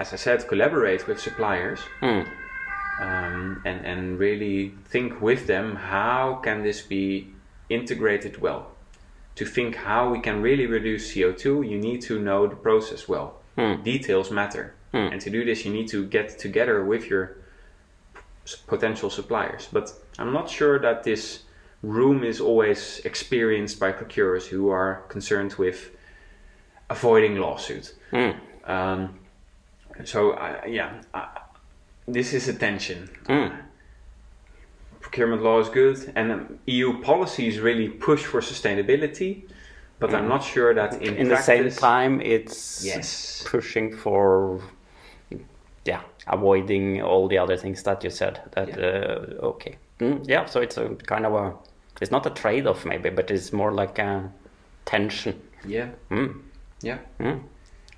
as 0.00 0.12
I 0.12 0.16
said, 0.16 0.48
collaborate 0.48 1.06
with 1.06 1.20
suppliers 1.20 1.80
mm, 2.00 2.26
um, 3.00 3.62
and 3.64 3.84
and 3.86 4.18
really 4.18 4.74
think 4.88 5.20
with 5.20 5.46
them 5.46 5.76
how 5.76 6.40
can 6.42 6.62
this 6.62 6.82
be 6.82 7.28
integrated 7.68 8.40
well. 8.40 8.70
To 9.36 9.44
think 9.44 9.76
how 9.76 10.10
we 10.10 10.20
can 10.20 10.42
really 10.42 10.66
reduce 10.66 11.12
CO 11.12 11.32
two, 11.32 11.62
you 11.62 11.78
need 11.78 12.02
to 12.02 12.20
know 12.20 12.46
the 12.46 12.56
process 12.56 13.08
well. 13.08 13.34
mm, 13.56 13.82
Details 13.82 14.30
matter, 14.30 14.73
Mm. 14.94 15.12
and 15.12 15.20
to 15.20 15.30
do 15.30 15.44
this, 15.44 15.64
you 15.64 15.72
need 15.72 15.88
to 15.88 16.06
get 16.06 16.38
together 16.38 16.84
with 16.84 17.10
your 17.10 17.36
potential 18.68 19.10
suppliers. 19.10 19.68
But 19.72 19.92
I'm 20.18 20.32
not 20.32 20.48
sure 20.48 20.78
that 20.78 21.02
this 21.02 21.42
room 21.82 22.22
is 22.22 22.40
always 22.40 23.00
experienced 23.04 23.80
by 23.80 23.90
procurers 23.92 24.46
who 24.46 24.70
are 24.70 25.02
concerned 25.08 25.54
with 25.54 25.90
avoiding 26.90 27.36
lawsuit. 27.40 27.94
mm, 28.12 28.34
Um, 28.66 29.18
so 30.04 30.32
I 30.32 30.66
yeah, 30.66 30.90
I, 31.12 31.26
this 32.06 32.32
is 32.32 32.48
a 32.48 32.54
tension. 32.54 33.08
mm. 33.26 33.50
Procurement 35.00 35.42
law 35.42 35.60
is 35.60 35.68
good, 35.68 36.12
and 36.16 36.32
um, 36.32 36.58
EU 36.66 37.00
policies 37.02 37.58
really 37.60 37.88
push 37.88 38.24
for 38.24 38.40
sustainability. 38.40 39.42
But 40.00 40.12
I'm 40.14 40.28
not 40.28 40.42
sure 40.44 40.74
that 40.74 40.92
in, 41.02 41.14
Mm. 41.14 41.18
In 41.18 41.28
the 41.28 41.36
same 41.42 41.70
time, 41.70 42.20
it's 42.20 42.84
Yes. 42.84 43.44
pushing 43.46 43.96
for 43.96 44.60
yeah 45.84 46.00
avoiding 46.26 47.02
all 47.02 47.28
the 47.28 47.38
other 47.38 47.56
things 47.56 47.82
that 47.82 48.02
you 48.04 48.10
said. 48.10 48.40
That 48.52 48.68
uh, 48.78 49.46
okay, 49.46 49.76
mm, 50.00 50.24
yeah. 50.28 50.46
So 50.46 50.60
it's 50.60 50.76
a 50.78 50.88
kind 51.06 51.26
of 51.26 51.34
a 51.34 51.52
it's 52.00 52.10
not 52.10 52.26
a 52.26 52.30
trade 52.30 52.66
off 52.66 52.84
maybe, 52.84 53.10
but 53.10 53.30
it's 53.30 53.52
more 53.52 53.72
like 53.72 53.98
a 53.98 54.30
tension. 54.84 55.34
Yeah, 55.66 55.88
Mm, 56.10 56.40
yeah. 56.82 56.98
mm, 57.20 57.40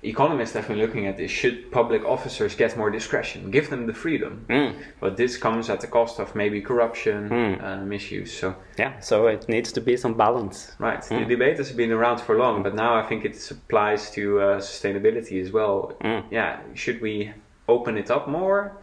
Economists 0.03 0.53
have 0.53 0.67
been 0.67 0.77
looking 0.77 1.07
at 1.07 1.17
this. 1.17 1.31
Should 1.31 1.71
public 1.71 2.05
officers 2.05 2.55
get 2.55 2.77
more 2.77 2.91
discretion? 2.91 3.49
Give 3.51 3.67
them 3.69 3.87
the 3.87 3.93
freedom. 3.93 4.45
mm. 4.47 4.73
But 4.99 5.17
this 5.17 5.37
comes 5.37 5.69
at 5.69 5.81
the 5.81 5.87
cost 5.87 6.19
of 6.19 6.35
maybe 6.35 6.61
corruption, 6.61 7.29
Mm. 7.29 7.63
uh, 7.63 7.85
misuse. 7.85 8.31
So, 8.31 8.55
Yeah. 8.77 8.93
So 8.99 9.27
it 9.27 9.49
needs 9.49 9.71
to 9.73 9.81
be 9.81 9.97
some 9.97 10.13
balance. 10.13 10.71
right, 10.79 11.01
the 11.01 11.25
debate 11.25 11.57
has 11.57 11.71
been 11.71 11.91
around 11.91 12.19
for 12.21 12.37
long, 12.37 12.63
but 12.63 12.75
now 12.75 12.93
I 12.95 13.03
think 13.09 13.25
it 13.25 13.51
applies 13.51 14.11
to 14.11 14.21
uh, 14.39 14.59
sustainability 14.59 15.41
as 15.41 15.51
well. 15.51 15.93
Mm. 16.01 16.23
Yeah, 16.31 16.59
should 16.75 17.01
we 17.01 17.31
open 17.67 17.97
it 17.97 18.09
up 18.11 18.27
more, 18.27 18.77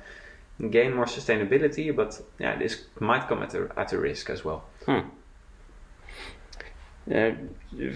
gain 0.70 0.94
more 0.94 1.06
sustainability? 1.06 1.94
But 1.94 2.20
yeah, 2.38 2.56
this 2.56 2.84
might 3.00 3.28
come 3.28 3.42
at 3.42 3.54
a, 3.54 3.70
at 3.76 3.92
a 3.92 3.98
risk 3.98 4.30
as 4.30 4.44
well. 4.44 4.64
Hmm. 4.86 5.00
Uh, 7.12 7.32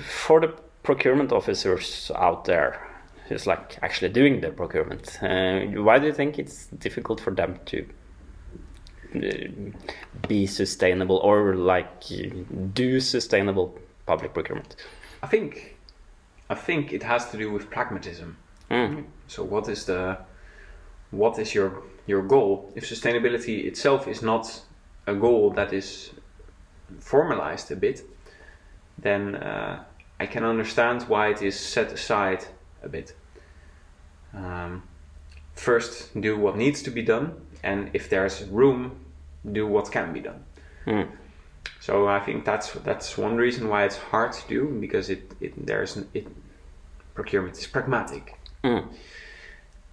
for 0.02 0.40
the 0.40 0.54
procurement 0.82 1.32
officers 1.32 2.10
out 2.14 2.44
there 2.44 2.86
who's 3.28 3.46
like 3.46 3.78
actually 3.82 4.10
doing 4.10 4.40
the 4.40 4.50
procurement, 4.50 5.18
uh, 5.22 5.60
why 5.82 5.98
do 5.98 6.06
you 6.06 6.12
think 6.12 6.38
it's 6.38 6.66
difficult 6.66 7.20
for 7.20 7.30
them 7.30 7.58
to 7.66 7.86
uh, 9.14 10.28
be 10.28 10.46
sustainable 10.46 11.16
or 11.18 11.54
like 11.54 12.04
do 12.74 13.00
sustainable 13.00 13.78
public 14.06 14.34
procurement? 14.34 14.76
I 15.22 15.26
think, 15.26 15.76
I 16.50 16.54
think 16.54 16.92
it 16.92 17.02
has 17.02 17.30
to 17.30 17.38
do 17.38 17.50
with 17.50 17.70
pragmatism. 17.70 18.36
Mm. 18.70 19.04
So, 19.26 19.44
what 19.44 19.68
is 19.68 19.86
the, 19.86 20.18
what 21.10 21.38
is 21.38 21.54
your 21.54 21.82
your 22.06 22.22
goal? 22.22 22.72
If 22.74 22.88
sustainability 22.88 23.64
itself 23.66 24.08
is 24.08 24.22
not 24.22 24.62
a 25.06 25.14
goal 25.14 25.50
that 25.50 25.72
is 25.72 26.10
formalized 27.00 27.70
a 27.70 27.76
bit, 27.76 28.02
then 28.98 29.36
uh, 29.36 29.84
I 30.20 30.26
can 30.26 30.44
understand 30.44 31.02
why 31.02 31.28
it 31.28 31.42
is 31.42 31.58
set 31.58 31.92
aside 31.92 32.44
a 32.82 32.88
bit. 32.88 33.14
Um, 34.34 34.82
first, 35.54 36.18
do 36.20 36.36
what 36.38 36.56
needs 36.56 36.82
to 36.82 36.90
be 36.90 37.02
done, 37.02 37.32
and 37.62 37.90
if 37.92 38.08
there's 38.08 38.44
room, 38.44 39.04
do 39.52 39.66
what 39.66 39.90
can 39.90 40.12
be 40.12 40.20
done. 40.20 40.44
Mm. 40.86 41.08
So 41.80 42.08
I 42.08 42.20
think 42.20 42.44
that's 42.44 42.72
that's 42.72 43.16
one 43.16 43.36
reason 43.36 43.68
why 43.68 43.84
it's 43.84 43.96
hard 43.96 44.32
to 44.32 44.48
do 44.48 44.78
because 44.80 45.10
it, 45.10 45.32
it 45.40 45.66
there's 45.66 45.96
an, 45.96 46.08
it 46.14 46.26
procurement 47.14 47.56
is 47.58 47.66
pragmatic. 47.66 48.38
Mm. 48.64 48.88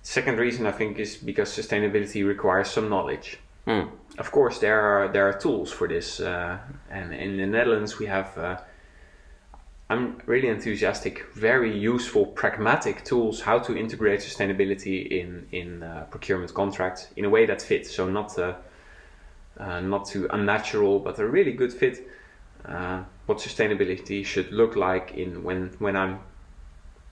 Second 0.05 0.37
reason 0.37 0.67
I 0.67 0.71
think 0.71 0.99
is 0.99 1.17
because 1.17 1.49
sustainability 1.49 2.23
requires 2.23 2.69
some 2.69 2.89
knowledge. 2.89 3.39
Mm. 3.65 3.89
Of 4.19 4.31
course, 4.31 4.59
there 4.59 4.79
are 4.79 5.07
there 5.07 5.27
are 5.27 5.33
tools 5.33 5.71
for 5.71 5.87
this, 5.87 6.19
uh, 6.19 6.59
and 6.91 7.11
in 7.11 7.37
the 7.37 7.47
Netherlands 7.47 7.97
we 7.97 8.05
have. 8.05 8.37
Uh, 8.37 8.57
I'm 9.89 10.21
really 10.27 10.47
enthusiastic, 10.49 11.25
very 11.33 11.75
useful, 11.75 12.27
pragmatic 12.27 13.03
tools 13.03 13.41
how 13.41 13.57
to 13.57 13.75
integrate 13.75 14.19
sustainability 14.19 15.07
in 15.07 15.47
in 15.51 15.81
uh, 15.81 16.05
procurement 16.11 16.53
contracts 16.53 17.07
in 17.15 17.25
a 17.25 17.29
way 17.29 17.47
that 17.47 17.63
fits. 17.63 17.89
So 17.89 18.07
not 18.07 18.37
uh, 18.37 18.53
uh, 19.59 19.79
not 19.79 20.05
too 20.05 20.27
unnatural, 20.31 20.99
but 20.99 21.17
a 21.17 21.25
really 21.27 21.53
good 21.53 21.73
fit. 21.73 22.07
Uh, 22.63 23.03
what 23.25 23.39
sustainability 23.39 24.23
should 24.23 24.51
look 24.51 24.75
like 24.75 25.17
in 25.17 25.43
when 25.43 25.71
when 25.79 25.95
I'm 25.95 26.19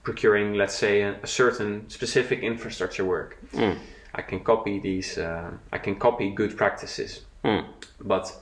procuring, 0.04 0.54
let's 0.54 0.74
say, 0.74 1.02
a, 1.02 1.18
a 1.22 1.26
certain 1.26 1.88
specific 1.90 2.40
infrastructure 2.40 3.04
work. 3.04 3.36
Mm. 3.52 3.78
I 4.14 4.22
can 4.22 4.40
copy 4.44 4.78
these. 4.78 5.18
Uh, 5.18 5.50
I 5.72 5.78
can 5.78 5.96
copy 5.96 6.30
good 6.30 6.56
practices, 6.56 7.22
Mm. 7.44 7.64
but 8.00 8.32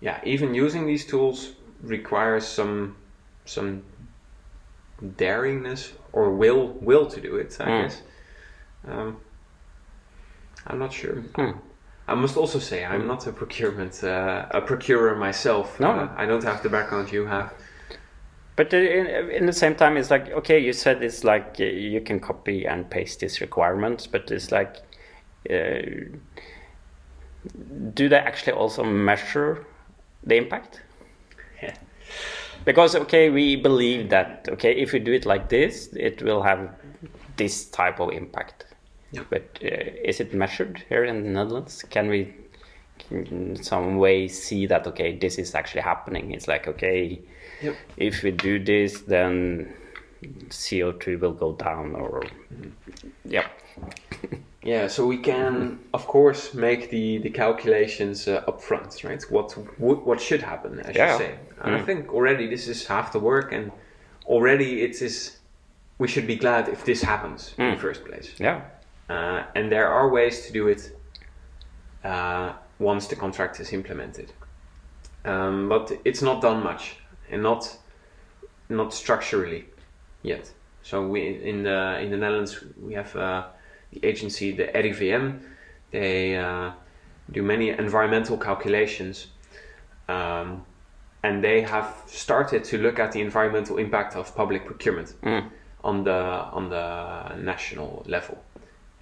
yeah, 0.00 0.18
even 0.24 0.52
using 0.54 0.86
these 0.86 1.06
tools 1.06 1.52
requires 1.82 2.44
some 2.46 2.96
some 3.44 3.82
daringness 5.16 5.92
or 6.12 6.30
will 6.34 6.68
will 6.80 7.06
to 7.06 7.20
do 7.20 7.36
it. 7.36 7.56
I 7.60 7.64
Mm. 7.64 7.82
guess. 7.82 8.02
Um, 8.88 9.16
I'm 10.66 10.78
not 10.78 10.92
sure. 10.92 11.16
Mm. 11.38 11.54
I 12.08 12.14
must 12.14 12.36
also 12.36 12.58
say 12.58 12.84
I'm 12.84 13.06
not 13.06 13.26
a 13.26 13.32
procurement 13.32 14.02
uh, 14.02 14.46
a 14.50 14.60
procurer 14.60 15.14
myself. 15.14 15.78
No. 15.78 15.90
Uh, 15.90 16.08
I 16.16 16.26
don't 16.26 16.42
have 16.44 16.62
the 16.62 16.68
background 16.68 17.12
you 17.12 17.26
have. 17.26 17.52
But 18.60 18.74
in, 18.74 19.30
in 19.30 19.46
the 19.46 19.54
same 19.54 19.74
time, 19.74 19.96
it's 19.96 20.10
like 20.10 20.30
okay, 20.32 20.58
you 20.58 20.74
said 20.74 21.02
it's 21.02 21.24
like 21.24 21.56
uh, 21.58 21.64
you 21.64 22.02
can 22.02 22.20
copy 22.20 22.66
and 22.66 22.90
paste 22.90 23.20
these 23.20 23.40
requirements, 23.40 24.06
but 24.06 24.30
it's 24.30 24.52
like, 24.52 24.76
uh, 25.48 25.80
do 27.94 28.10
they 28.10 28.18
actually 28.18 28.52
also 28.52 28.84
measure 28.84 29.64
the 30.24 30.36
impact? 30.36 30.82
Yeah. 31.62 31.74
Because 32.66 32.94
okay, 32.94 33.30
we 33.30 33.56
believe 33.56 34.10
that 34.10 34.46
okay, 34.50 34.72
if 34.72 34.92
we 34.92 34.98
do 34.98 35.14
it 35.14 35.24
like 35.24 35.48
this, 35.48 35.88
it 35.94 36.20
will 36.20 36.42
have 36.42 36.68
this 37.38 37.64
type 37.64 37.98
of 37.98 38.10
impact. 38.12 38.66
Yeah. 39.10 39.22
But 39.30 39.58
uh, 39.64 40.04
is 40.04 40.20
it 40.20 40.34
measured 40.34 40.84
here 40.90 41.04
in 41.04 41.22
the 41.22 41.30
Netherlands? 41.30 41.82
Can 41.88 42.08
we 42.08 42.34
in 43.10 43.56
some 43.62 43.96
way 43.98 44.28
see 44.28 44.66
that 44.66 44.86
okay, 44.86 45.16
this 45.18 45.38
is 45.38 45.54
actually 45.54 45.82
happening? 45.82 46.32
It's 46.32 46.48
like 46.48 46.68
okay, 46.68 47.20
Yep. 47.62 47.76
if 47.96 48.22
we 48.22 48.30
do 48.30 48.62
this, 48.62 49.00
then 49.02 49.74
CO2 50.48 51.18
will 51.20 51.32
go 51.32 51.52
down, 51.54 51.94
or 51.94 52.22
yeah, 53.24 53.46
Yeah, 54.62 54.88
so 54.88 55.06
we 55.06 55.16
can, 55.16 55.78
of 55.94 56.06
course, 56.06 56.52
make 56.52 56.90
the, 56.90 57.16
the 57.18 57.30
calculations 57.30 58.28
uh, 58.28 58.42
upfront, 58.46 59.02
right? 59.08 59.22
What 59.30 59.56
would, 59.78 60.00
what 60.04 60.20
should 60.20 60.42
happen, 60.42 60.80
as 60.80 60.94
Yeah. 60.94 61.12
you 61.12 61.18
say. 61.18 61.34
And 61.62 61.74
I 61.76 61.80
think 61.82 62.12
already 62.12 62.46
this 62.46 62.68
is 62.68 62.86
half 62.86 63.10
the 63.12 63.18
work, 63.20 63.52
and 63.52 63.72
already 64.26 64.82
it 64.82 65.00
is. 65.00 65.38
We 65.98 66.08
should 66.08 66.26
be 66.26 66.36
glad 66.36 66.68
if 66.68 66.84
this 66.84 67.02
happens 67.02 67.54
in 67.58 67.70
the 67.70 67.80
first 67.80 68.04
place. 68.04 68.34
yeah, 68.38 68.60
Uh, 69.08 69.44
and 69.54 69.70
there 69.72 69.88
are 69.88 70.08
ways 70.10 70.46
to 70.46 70.52
do 70.52 70.68
it 70.68 70.92
uh, 72.04 72.52
once 72.80 73.06
the 73.06 73.14
contract 73.14 73.60
is 73.60 73.72
implemented. 73.72 74.32
Um, 75.24 75.68
but 75.68 75.92
it's 76.04 76.22
not 76.22 76.40
done 76.40 76.64
much, 76.64 76.96
and 77.30 77.42
not 77.42 77.76
not 78.68 78.92
structurally 78.92 79.66
yet. 80.22 80.50
So 80.82 81.06
we 81.06 81.20
in 81.44 81.62
the 81.62 82.00
in 82.00 82.10
the 82.10 82.16
Netherlands 82.16 82.64
we 82.80 82.94
have 82.94 83.14
uh, 83.14 83.44
the 83.92 84.04
agency, 84.04 84.52
the 84.52 84.64
RIVM. 84.74 85.40
They 85.90 86.36
uh, 86.36 86.70
do 87.30 87.42
many 87.42 87.68
environmental 87.68 88.38
calculations, 88.38 89.26
um, 90.08 90.64
and 91.22 91.44
they 91.44 91.60
have 91.60 91.94
started 92.06 92.64
to 92.64 92.78
look 92.78 92.98
at 92.98 93.12
the 93.12 93.20
environmental 93.20 93.76
impact 93.76 94.16
of 94.16 94.34
public 94.34 94.64
procurement 94.64 95.14
on 95.84 96.04
the 96.04 96.12
on 96.12 96.70
the 96.70 97.36
national 97.36 98.04
level. 98.06 98.42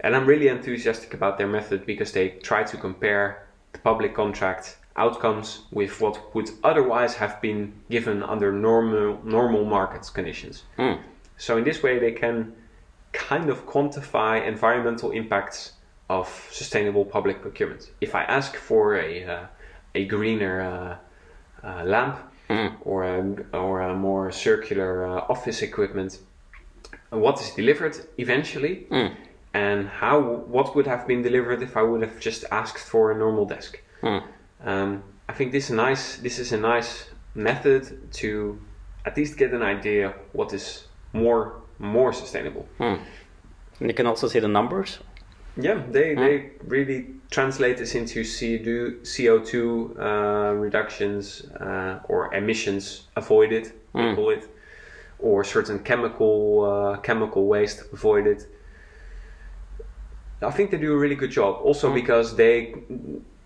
And 0.01 0.17
I'm 0.17 0.27
really 0.27 0.49
enthusiastic 0.49 1.15
about 1.15 1.39
their 1.39 1.49
method 1.49 1.87
because 1.87 2.13
they 2.13 2.31
try 2.43 2.63
to 2.65 2.77
compare 2.77 3.48
public 3.89 4.13
contract 4.15 4.65
outcomes 4.97 5.49
with 5.71 5.93
what 6.03 6.17
would 6.35 6.51
otherwise 6.71 7.13
have 7.23 7.35
been 7.41 7.63
given 7.95 8.19
under 8.35 8.49
normal 8.53 9.19
normal 9.37 9.65
market 9.77 10.05
conditions. 10.19 10.57
So 11.45 11.51
in 11.59 11.65
this 11.65 11.79
way, 11.85 11.95
they 11.99 12.13
can 12.25 12.37
kind 13.13 13.49
of 13.53 13.59
quantify 13.73 14.35
environmental 14.55 15.11
impacts 15.21 15.59
of 16.09 16.27
sustainable 16.51 17.05
public 17.17 17.37
procurement. 17.45 17.83
If 18.01 18.13
I 18.21 18.23
ask 18.39 18.51
for 18.69 18.83
a 19.07 19.11
uh, 19.35 19.47
a 20.01 20.03
greener 20.15 20.55
uh, 20.61 20.95
uh, 21.67 21.85
lamp 21.95 22.17
or 22.91 22.99
a, 23.17 23.21
or 23.65 23.75
a 23.91 23.95
more 23.95 24.33
circular 24.33 24.91
uh, 25.07 25.35
office 25.35 25.59
equipment, 25.71 26.13
what 27.11 27.37
is 27.41 27.51
delivered 27.61 27.97
eventually, 28.25 28.75
and 29.55 29.89
how 29.89 30.21
what 30.21 30.75
would 30.77 30.87
have 30.87 31.07
been 31.07 31.23
delivered 31.23 31.63
if 31.63 31.77
I 31.77 31.83
would 31.83 32.03
have 32.03 32.21
just 32.21 32.45
asked 32.51 32.85
for 32.87 33.13
a 33.13 33.17
normal 33.19 33.45
desk. 33.47 33.81
Um, 34.65 35.03
I 35.29 35.33
think 35.33 35.53
this 35.53 35.65
is 35.71 35.77
nice. 35.77 36.17
This 36.19 36.39
is 36.39 36.53
a 36.53 36.59
nice 36.59 37.11
method 37.35 38.13
to 38.15 38.59
at 39.05 39.17
least 39.17 39.37
get 39.39 39.53
an 39.53 39.63
idea 39.63 40.15
what 40.33 40.53
is 40.53 40.87
more 41.13 41.63
more 41.79 42.13
sustainable. 42.13 42.69
and 43.81 43.89
you 43.89 43.95
can 43.95 44.07
also 44.07 44.29
see 44.29 44.41
the 44.41 44.49
numbers. 44.49 44.99
Yeah, 45.61 45.83
they, 45.91 46.15
they 46.15 46.51
really 46.65 47.07
translate 47.31 47.79
this 47.79 47.95
into 47.97 48.21
CO2, 48.21 49.01
CO2 49.03 49.99
uh, 49.99 50.55
reductions 50.55 51.43
uh, 51.61 51.99
or 52.09 52.33
emissions 52.33 53.09
avoided, 53.17 53.73
we 53.93 54.15
call 54.15 54.31
it, 54.31 54.49
or 55.19 55.43
certain 55.43 55.81
chemical 55.81 56.65
uh, 56.65 56.97
chemical 56.99 57.47
waste 57.47 57.83
avoided. 57.93 58.47
I 60.43 60.51
think 60.51 60.71
they 60.71 60.79
do 60.79 60.93
a 60.93 60.97
really 60.97 61.17
good 61.17 61.31
job. 61.31 61.61
Also 61.63 61.89
mm-hmm. 61.89 61.97
because 61.97 62.37
they 62.37 62.75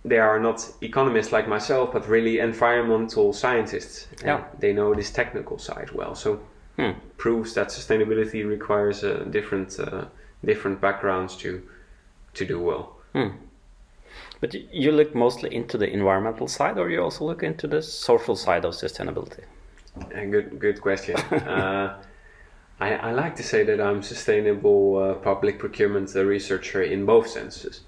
they 0.05 0.19
are 0.19 0.39
not 0.41 0.69
economists 0.81 1.33
like 1.33 1.49
myself, 1.49 1.93
but 1.93 2.09
really 2.09 2.39
environmental 2.41 3.33
scientists. 3.33 4.09
Yeah. 4.25 4.45
they 4.59 4.73
know 4.73 4.95
this 4.95 5.11
technical 5.11 5.59
side 5.59 5.91
well. 5.93 6.15
So 6.15 6.41
hmm. 6.77 6.93
proves 7.19 7.55
that 7.55 7.69
sustainability 7.69 8.47
requires 8.47 9.05
uh, 9.05 9.25
different 9.31 9.79
uh, 9.79 10.07
different 10.45 10.81
backgrounds 10.81 11.37
to 11.37 11.63
to 12.35 12.45
do 12.45 12.61
well. 12.61 12.97
Hmm. 13.13 13.37
But 14.41 14.55
you 14.55 14.91
look 14.91 15.15
mostly 15.15 15.55
into 15.55 15.79
the 15.79 15.89
environmental 15.89 16.49
side, 16.49 16.79
or 16.79 16.91
you 16.91 17.01
also 17.01 17.25
look 17.25 17.43
into 17.43 17.69
the 17.69 17.81
social 17.81 18.35
side 18.35 18.65
of 18.65 18.75
sustainability. 18.75 19.45
A 20.15 20.27
good 20.27 20.59
good 20.59 20.81
question. 20.81 21.17
Uh, 21.33 21.97
I, 22.83 22.95
I 22.95 23.13
like 23.13 23.37
to 23.37 23.45
say 23.45 23.63
that 23.65 23.81
I'm 23.81 24.03
sustainable 24.03 24.99
uh, 24.99 25.15
public 25.15 25.59
procurement 25.59 26.13
researcher 26.15 26.83
in 26.83 27.07
both 27.07 27.29
senses. 27.29 27.83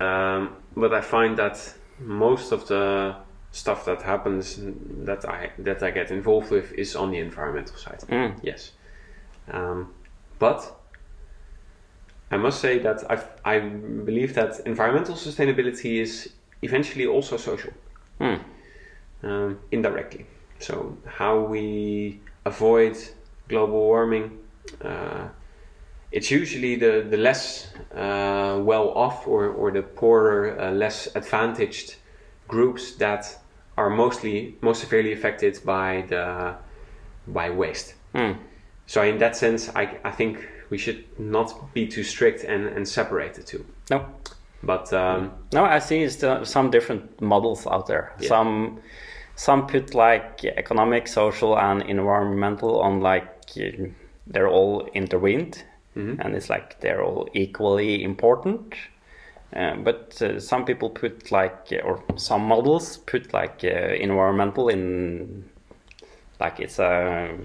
Um, 0.00 0.56
but 0.74 0.94
I 0.94 1.02
find 1.02 1.36
that 1.36 1.56
most 1.98 2.52
of 2.52 2.66
the 2.66 3.16
stuff 3.52 3.84
that 3.84 4.00
happens 4.02 4.58
that 5.08 5.22
I 5.28 5.50
that 5.58 5.82
I 5.82 5.90
get 5.90 6.10
involved 6.10 6.50
with 6.50 6.72
is 6.72 6.96
on 6.96 7.10
the 7.10 7.18
environmental 7.18 7.76
side. 7.76 8.00
Yes, 8.42 8.72
um, 9.50 9.92
but 10.38 10.60
I 12.30 12.36
must 12.38 12.60
say 12.60 12.78
that 12.78 12.98
I 13.14 13.16
I 13.44 13.58
believe 13.58 14.32
that 14.34 14.60
environmental 14.64 15.16
sustainability 15.16 16.00
is 16.00 16.30
eventually 16.62 17.06
also 17.06 17.36
social, 17.36 17.72
um, 19.22 19.58
indirectly. 19.70 20.24
So 20.58 20.96
how 21.18 21.40
we 21.40 22.20
avoid 22.44 22.96
global 23.50 23.80
warming. 23.80 24.38
Uh, 24.82 25.28
it's 26.12 26.30
usually 26.30 26.76
the, 26.76 27.06
the 27.08 27.16
less 27.16 27.68
uh, 27.94 28.58
well 28.62 28.88
off 28.94 29.26
or, 29.26 29.48
or 29.48 29.70
the 29.70 29.82
poorer, 29.82 30.58
uh, 30.60 30.70
less 30.72 31.08
advantaged 31.14 31.96
groups 32.48 32.94
that 32.96 33.38
are 33.76 33.90
mostly 33.90 34.56
most 34.60 34.80
severely 34.80 35.12
affected 35.12 35.58
by 35.64 36.04
the 36.08 36.54
by 37.26 37.50
waste. 37.50 37.94
So 38.86 39.02
in 39.02 39.18
that 39.18 39.36
sense, 39.36 39.70
I, 39.76 39.98
I 40.02 40.10
think 40.10 40.48
we 40.70 40.78
should 40.78 41.04
not 41.18 41.72
be 41.74 41.86
too 41.86 42.02
strict 42.02 42.44
and, 42.44 42.66
and 42.66 42.88
separate 42.88 43.34
the 43.34 43.42
two. 43.42 43.64
No, 43.90 44.04
But 44.62 44.92
um, 44.92 45.30
no, 45.52 45.64
I 45.64 45.78
see 45.78 46.08
still 46.08 46.44
some 46.44 46.70
different 46.70 47.20
models 47.20 47.66
out 47.66 47.86
there. 47.86 48.12
Some 48.20 48.80
some 49.36 49.66
put 49.66 49.94
like 49.94 50.44
economic, 50.44 51.08
social, 51.08 51.56
and 51.56 51.82
environmental 51.82 52.80
on 52.80 53.00
like 53.00 53.24
uh, 53.24 53.39
they're 54.26 54.48
all 54.48 54.88
intertwined, 54.94 55.64
and 56.20 56.34
it's 56.34 56.48
like 56.50 56.80
they're 56.80 57.02
all 57.02 57.28
equally 57.34 58.02
important. 58.04 58.74
Uh, 59.54 59.74
but 59.76 60.22
uh, 60.22 60.38
some 60.38 60.64
people 60.64 60.88
put 60.90 61.32
like, 61.32 61.72
uh, 61.72 61.78
or 61.84 62.02
some 62.16 62.42
models 62.42 62.98
put 62.98 63.32
like 63.32 63.64
uh, 63.64 63.94
environmental 64.00 64.68
in, 64.68 65.44
like 66.38 66.60
it's 66.60 66.78
a 66.78 67.36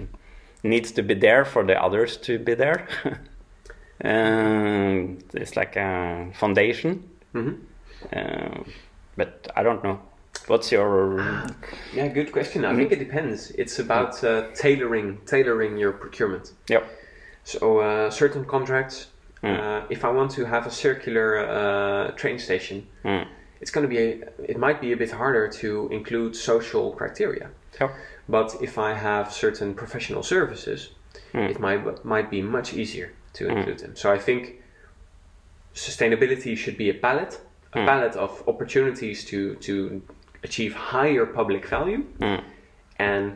needs 0.64 0.92
to 0.92 1.02
be 1.04 1.14
there 1.16 1.46
for 1.46 1.64
the 1.64 1.82
others 1.82 2.18
to 2.18 2.38
be 2.40 2.54
there. 2.54 2.88
um, 4.04 5.18
it's 5.34 5.56
like 5.56 5.76
a 5.76 6.30
foundation. 6.34 7.04
Uh, 8.14 8.64
but 9.18 9.48
I 9.56 9.64
don't 9.64 9.84
know. 9.84 10.00
What's 10.48 10.72
your 10.72 11.20
yeah, 11.94 12.08
good 12.08 12.32
question. 12.32 12.66
I 12.66 12.76
think 12.76 12.92
it 12.92 13.00
depends. 13.00 13.52
It's 13.52 13.80
about 13.80 14.24
uh, 14.24 14.52
tailoring 14.54 15.22
tailoring 15.26 15.78
your 15.78 15.94
procurement. 15.94 16.54
yep? 16.70 16.88
So 17.44 17.80
uh, 17.80 18.10
certain 18.12 18.46
contracts, 18.46 19.08
uh, 19.44 19.82
if 19.90 20.04
I 20.04 20.10
want 20.10 20.32
to 20.32 20.46
have 20.46 20.66
a 20.66 20.72
circular 20.72 21.40
uh, 21.40 22.12
train 22.12 22.38
station, 22.40 22.88
it's 23.62 23.72
going 23.72 23.84
to 23.84 23.88
be 23.88 23.98
a, 23.98 24.10
it 24.44 24.58
might 24.60 24.82
be 24.82 24.92
a 24.92 24.98
bit 24.98 25.12
harder 25.12 25.48
to 25.62 25.90
include 25.92 26.36
social 26.36 26.92
criteria. 26.92 27.50
Yep. 27.80 27.92
But 28.30 28.56
if 28.62 28.78
I 28.78 28.94
have 28.94 29.32
certain 29.32 29.74
professional 29.74 30.24
services, 30.24 30.90
it 31.34 31.60
might 31.60 32.06
might 32.06 32.30
be 32.30 32.42
much 32.42 32.74
easier 32.74 33.14
to 33.34 33.48
include 33.50 33.80
them. 33.80 33.96
So 33.96 34.12
I 34.12 34.20
think 34.20 34.62
sustainability 35.74 36.56
should 36.56 36.78
be 36.78 36.90
a 36.90 36.94
palette, 36.94 37.42
a 37.74 37.86
palette 37.86 38.16
of 38.16 38.44
opportunities 38.48 39.26
to 39.26 39.56
to 39.56 40.02
achieve 40.48 40.74
higher 40.94 41.26
public 41.40 41.64
value, 41.76 42.02
and 42.98 43.28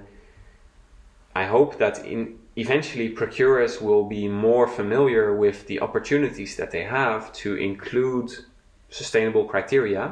I 1.35 1.45
hope 1.55 1.71
that 1.83 1.95
in 2.05 2.19
eventually 2.55 3.09
procurers 3.23 3.73
will 3.87 4.05
be 4.17 4.27
more 4.27 4.67
familiar 4.67 5.25
with 5.35 5.57
the 5.69 5.77
opportunities 5.87 6.51
that 6.59 6.69
they 6.71 6.83
have 6.83 7.31
to 7.43 7.49
include 7.55 8.29
sustainable 8.89 9.45
criteria 9.45 10.03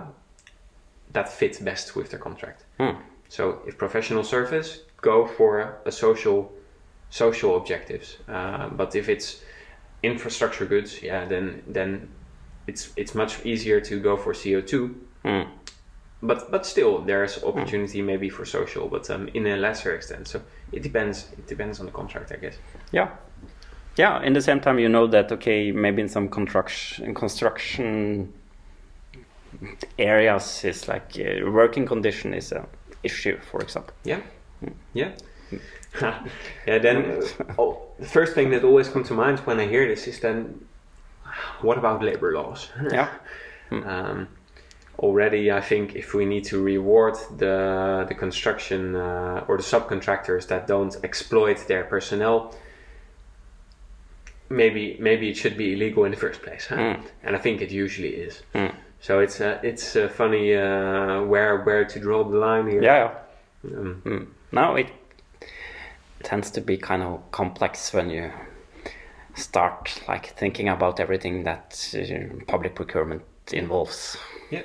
that 1.12 1.28
fit 1.40 1.54
best 1.70 1.96
with 1.98 2.08
their 2.12 2.20
contract. 2.28 2.60
So 3.30 3.42
if 3.68 3.78
professional 3.78 4.24
service, 4.24 4.70
go 5.02 5.26
for 5.38 5.80
a 5.86 5.92
social 5.92 6.40
social 7.10 7.52
objectives. 7.60 8.18
Uh, 8.28 8.70
but 8.80 8.96
if 8.96 9.10
it's 9.10 9.42
infrastructure 10.04 10.66
goods, 10.66 11.02
yeah, 11.02 11.26
then 11.26 11.46
then 11.68 12.10
it's 12.68 12.84
it's 12.96 13.14
much 13.16 13.46
easier 13.46 13.80
to 13.82 14.00
go 14.00 14.16
for 14.24 14.34
CO 14.34 14.62
two. 14.62 14.84
Mm. 15.26 15.48
But 16.22 16.50
but 16.52 16.66
still, 16.66 17.02
there's 17.02 17.44
opportunity 17.44 18.02
maybe 18.02 18.30
for 18.30 18.46
social, 18.46 18.88
but 18.88 19.10
um, 19.10 19.28
in 19.34 19.46
a 19.46 19.56
lesser 19.56 19.94
extent. 19.96 20.28
So 20.28 20.42
it 20.72 20.82
depends. 20.82 21.28
It 21.38 21.48
depends 21.48 21.80
on 21.80 21.86
the 21.86 21.92
contract, 21.92 22.32
I 22.32 22.38
guess. 22.38 22.58
Yeah. 22.92 23.10
Yeah, 23.98 24.22
in 24.22 24.34
the 24.34 24.42
same 24.42 24.60
time, 24.60 24.78
you 24.78 24.90
know 24.90 25.08
that 25.08 25.32
okay, 25.32 25.72
maybe 25.72 26.02
in 26.02 26.10
some 26.10 26.30
construction 26.30 27.16
construction 27.16 28.34
areas, 29.98 30.64
is 30.64 30.88
like 30.88 31.18
uh, 31.20 31.50
working 31.50 31.86
condition 31.86 32.34
is 32.34 32.52
a 32.52 32.66
issue, 33.04 33.40
for 33.52 33.62
example. 33.62 33.94
Yeah, 34.04 34.22
yeah, 34.94 35.12
yeah. 36.02 36.20
Then 36.66 37.24
oh, 37.58 37.82
the 38.00 38.06
first 38.06 38.34
thing 38.34 38.52
that 38.52 38.64
always 38.64 38.88
comes 38.90 39.08
to 39.08 39.14
mind 39.14 39.40
when 39.40 39.60
I 39.60 39.68
hear 39.68 39.88
this 39.88 40.08
is 40.08 40.20
then, 40.20 40.66
what 41.62 41.78
about 41.78 42.04
labor 42.04 42.34
laws? 42.34 42.70
Yeah. 42.92 43.10
Um, 43.70 44.30
already, 45.00 45.52
I 45.52 45.62
think 45.62 45.96
if 45.96 46.14
we 46.14 46.26
need 46.26 46.44
to 46.46 46.62
reward 46.62 47.16
the 47.38 48.06
the 48.08 48.16
construction 48.16 48.96
uh, 48.96 49.46
or 49.48 49.58
the 49.58 49.64
subcontractors 49.64 50.48
that 50.48 50.68
don't 50.68 50.96
exploit 51.04 51.68
their 51.68 51.84
personnel, 51.84 52.56
maybe 54.50 54.98
maybe 55.00 55.30
it 55.30 55.38
should 55.38 55.58
be 55.58 55.74
illegal 55.74 56.06
in 56.06 56.12
the 56.12 56.18
first 56.18 56.42
place. 56.42 56.68
Huh? 56.68 56.76
Mm. 56.76 57.04
And 57.24 57.36
I 57.36 57.40
think 57.40 57.62
it 57.62 57.72
usually 57.72 58.10
is. 58.10 58.42
Mm. 58.54 58.74
So 59.00 59.20
it's 59.20 59.40
uh, 59.42 59.60
it's 59.64 59.96
uh, 59.96 60.10
funny 60.10 60.56
uh, 60.56 61.24
where 61.24 61.64
where 61.64 61.86
to 61.86 62.00
draw 62.00 62.24
the 62.24 62.38
line 62.38 62.68
here. 62.68 62.84
Yeah. 62.84 63.12
Um, 63.64 64.02
Mm. 64.06 64.28
Now 64.52 64.76
it 64.76 64.92
tends 66.24 66.52
to 66.52 66.62
be 66.62 66.78
kind 66.78 67.04
of 67.04 67.20
complex 67.32 67.94
when 67.94 68.10
you 68.10 68.32
start 69.36 70.02
like 70.08 70.28
thinking 70.38 70.70
about 70.70 71.00
everything 71.00 71.44
that 71.44 71.94
uh, 71.94 72.44
public 72.48 72.76
procurement 72.76 73.24
involves. 73.52 74.18
Yeah. 74.50 74.64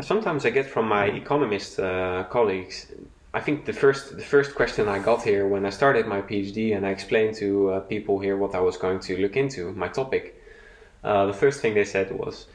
Sometimes 0.00 0.44
I 0.46 0.50
get 0.50 0.66
from 0.66 0.88
my 0.88 1.06
economist 1.06 1.78
uh, 1.80 2.24
colleagues. 2.30 2.86
I 3.34 3.40
think 3.40 3.64
the 3.64 3.72
first 3.72 4.16
the 4.16 4.22
first 4.22 4.54
question 4.54 4.88
I 4.88 4.98
got 4.98 5.22
here 5.22 5.46
when 5.48 5.64
I 5.66 5.70
started 5.70 6.06
my 6.06 6.20
PhD 6.22 6.76
and 6.76 6.86
I 6.86 6.90
explained 6.90 7.34
to 7.36 7.70
uh, 7.70 7.80
people 7.80 8.18
here 8.18 8.36
what 8.36 8.54
I 8.54 8.60
was 8.60 8.76
going 8.76 9.00
to 9.00 9.16
look 9.16 9.36
into 9.36 9.72
my 9.72 9.88
topic. 9.88 10.40
Uh, 11.02 11.26
the 11.26 11.32
first 11.32 11.60
thing 11.60 11.74
they 11.74 11.84
said 11.84 12.12
was, 12.12 12.46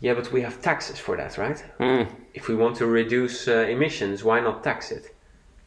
"Yeah, 0.00 0.14
but 0.14 0.32
we 0.32 0.40
have 0.42 0.62
taxes 0.62 0.98
for 0.98 1.16
that, 1.16 1.36
right? 1.36 1.62
Mm. 1.80 2.06
If 2.34 2.48
we 2.48 2.54
want 2.54 2.76
to 2.76 2.86
reduce 2.86 3.48
uh, 3.48 3.66
emissions, 3.68 4.24
why 4.24 4.40
not 4.40 4.62
tax 4.64 4.90
it? 4.90 5.14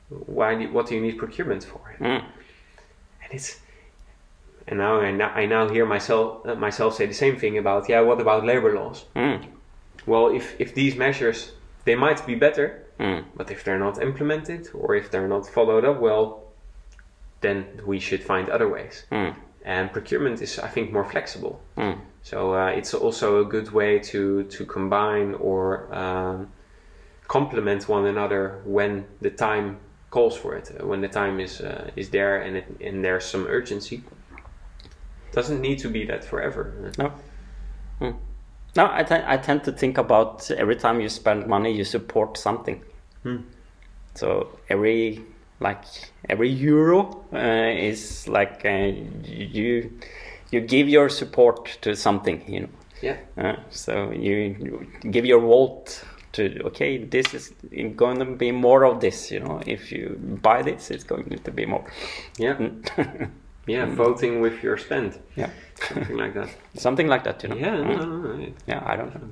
Why? 0.09 0.55
Do, 0.55 0.71
what 0.71 0.87
do 0.87 0.95
you 0.95 1.01
need 1.01 1.17
procurement 1.17 1.63
for?" 1.63 1.95
Mm. 1.99 2.23
and 3.23 3.31
it's 3.31 3.59
and 4.67 4.79
now 4.79 4.99
I, 4.99 5.11
now 5.11 5.29
I 5.29 5.45
now 5.45 5.69
hear 5.69 5.85
myself 5.85 6.45
uh, 6.47 6.55
myself 6.55 6.95
say 6.95 7.05
the 7.05 7.13
same 7.13 7.37
thing 7.37 7.57
about 7.57 7.87
yeah 7.89 8.01
what 8.01 8.19
about 8.21 8.45
labor 8.45 8.73
laws 8.73 9.05
Mm. 9.15 9.45
Well 10.05 10.27
if 10.35 10.55
if 10.59 10.73
these 10.73 10.95
measures 10.95 11.51
they 11.85 11.95
might 11.95 12.25
be 12.25 12.35
better 12.35 12.81
Mm. 12.99 13.25
but 13.35 13.51
if 13.51 13.63
they're 13.65 13.79
not 13.87 14.01
implemented 14.01 14.69
or 14.73 14.95
if 14.95 15.11
they're 15.11 15.27
not 15.27 15.45
followed 15.47 15.83
up 15.83 15.99
well 15.99 16.43
then 17.41 17.65
we 17.85 17.99
should 17.99 18.23
find 18.23 18.49
other 18.49 18.69
ways 18.69 19.05
Mm. 19.11 19.35
and 19.65 19.91
procurement 19.91 20.41
is 20.41 20.59
I 20.59 20.69
think 20.69 20.91
more 20.93 21.03
flexible 21.05 21.59
Mm. 21.77 21.97
so 22.23 22.53
uh, 22.55 22.67
it's 22.79 22.93
also 22.93 23.41
a 23.41 23.45
good 23.45 23.71
way 23.71 23.99
to 24.11 24.43
to 24.43 24.65
combine 24.65 25.33
or 25.39 25.93
um, 25.93 26.47
complement 27.27 27.89
one 27.89 28.05
another 28.05 28.61
when 28.65 29.05
the 29.21 29.29
time 29.31 29.77
calls 30.11 30.37
for 30.37 30.55
it, 30.55 30.71
uh, 30.79 30.87
when 30.87 31.01
the 31.01 31.09
time 31.09 31.39
is 31.43 31.59
uh, 31.61 31.91
is 31.95 32.09
there 32.09 32.41
and 32.41 32.55
it, 32.57 32.65
and 32.79 33.03
there's 33.03 33.25
some 33.25 33.45
urgency. 33.47 34.01
Doesn't 35.33 35.59
need 35.59 35.79
to 35.79 35.89
be 35.89 36.05
that 36.05 36.23
forever. 36.23 36.71
No. 36.97 37.11
Mm. 37.99 38.15
No, 38.75 38.89
I, 38.91 39.03
t- 39.03 39.15
I 39.25 39.37
tend 39.37 39.63
to 39.63 39.71
think 39.71 39.97
about 39.97 40.51
every 40.51 40.75
time 40.75 40.99
you 40.99 41.09
spend 41.09 41.47
money, 41.47 41.71
you 41.73 41.85
support 41.85 42.37
something. 42.37 42.81
Hmm. 43.23 43.37
So 44.15 44.49
every 44.69 45.21
like 45.59 45.83
every 46.29 46.49
euro 46.49 47.23
uh, 47.33 47.37
is 47.37 48.27
like 48.27 48.65
uh, 48.65 48.91
you 49.23 49.91
you 50.51 50.61
give 50.61 50.89
your 50.89 51.09
support 51.09 51.77
to 51.81 51.95
something, 51.95 52.43
you 52.47 52.61
know. 52.61 52.69
Yeah, 53.01 53.17
Uh, 53.37 53.55
so 53.69 54.11
you 54.11 54.87
give 55.11 55.25
your 55.25 55.39
vote 55.41 56.03
to 56.33 56.61
okay, 56.65 56.97
this 56.97 57.33
is 57.33 57.53
going 57.95 58.19
to 58.19 58.25
be 58.25 58.51
more 58.51 58.83
of 58.85 58.99
this, 58.99 59.31
you 59.31 59.39
know. 59.39 59.61
If 59.65 59.91
you 59.91 60.17
buy 60.41 60.61
this, 60.63 60.91
it's 60.91 61.03
going 61.03 61.29
to 61.43 61.51
be 61.51 61.65
more. 61.65 61.83
yeah, 62.37 62.55
Mm. 62.57 63.29
yeah. 63.67 63.85
Voting 63.85 64.41
with 64.41 64.63
your 64.63 64.77
spend, 64.77 65.19
yeah, 65.35 65.49
something 65.87 66.17
like 66.17 66.33
that. 66.33 66.49
something 66.75 67.07
like 67.07 67.23
that, 67.23 67.43
you 67.43 67.49
know. 67.49 67.55
Yeah, 67.55 67.75
Mm. 67.77 67.97
no, 67.97 68.05
no, 68.05 68.33
no. 68.35 68.47
Yeah, 68.67 68.83
I 68.85 68.95
don't 68.95 69.13
know. 69.15 69.29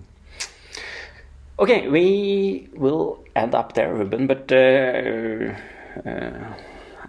Okay, 1.60 1.88
we 1.88 2.68
will 2.74 3.24
end 3.36 3.54
up 3.56 3.74
there, 3.74 3.94
Ruben. 3.94 4.28
But 4.28 4.52
uh, 4.52 5.54
uh, 6.10 6.54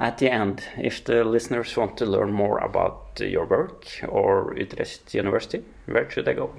at 0.01 0.19
the 0.19 0.31
end, 0.31 0.63
if 0.77 1.03
the 1.05 1.25
listeners 1.25 1.77
want 1.77 1.97
to 1.99 2.05
learn 2.07 2.33
more 2.33 2.59
about 2.59 3.21
your 3.21 3.47
work 3.47 3.87
or 4.09 4.55
Utrecht 4.57 5.15
University, 5.15 5.65
where 5.87 6.11
should 6.11 6.27
they 6.27 6.35
go? 6.35 6.51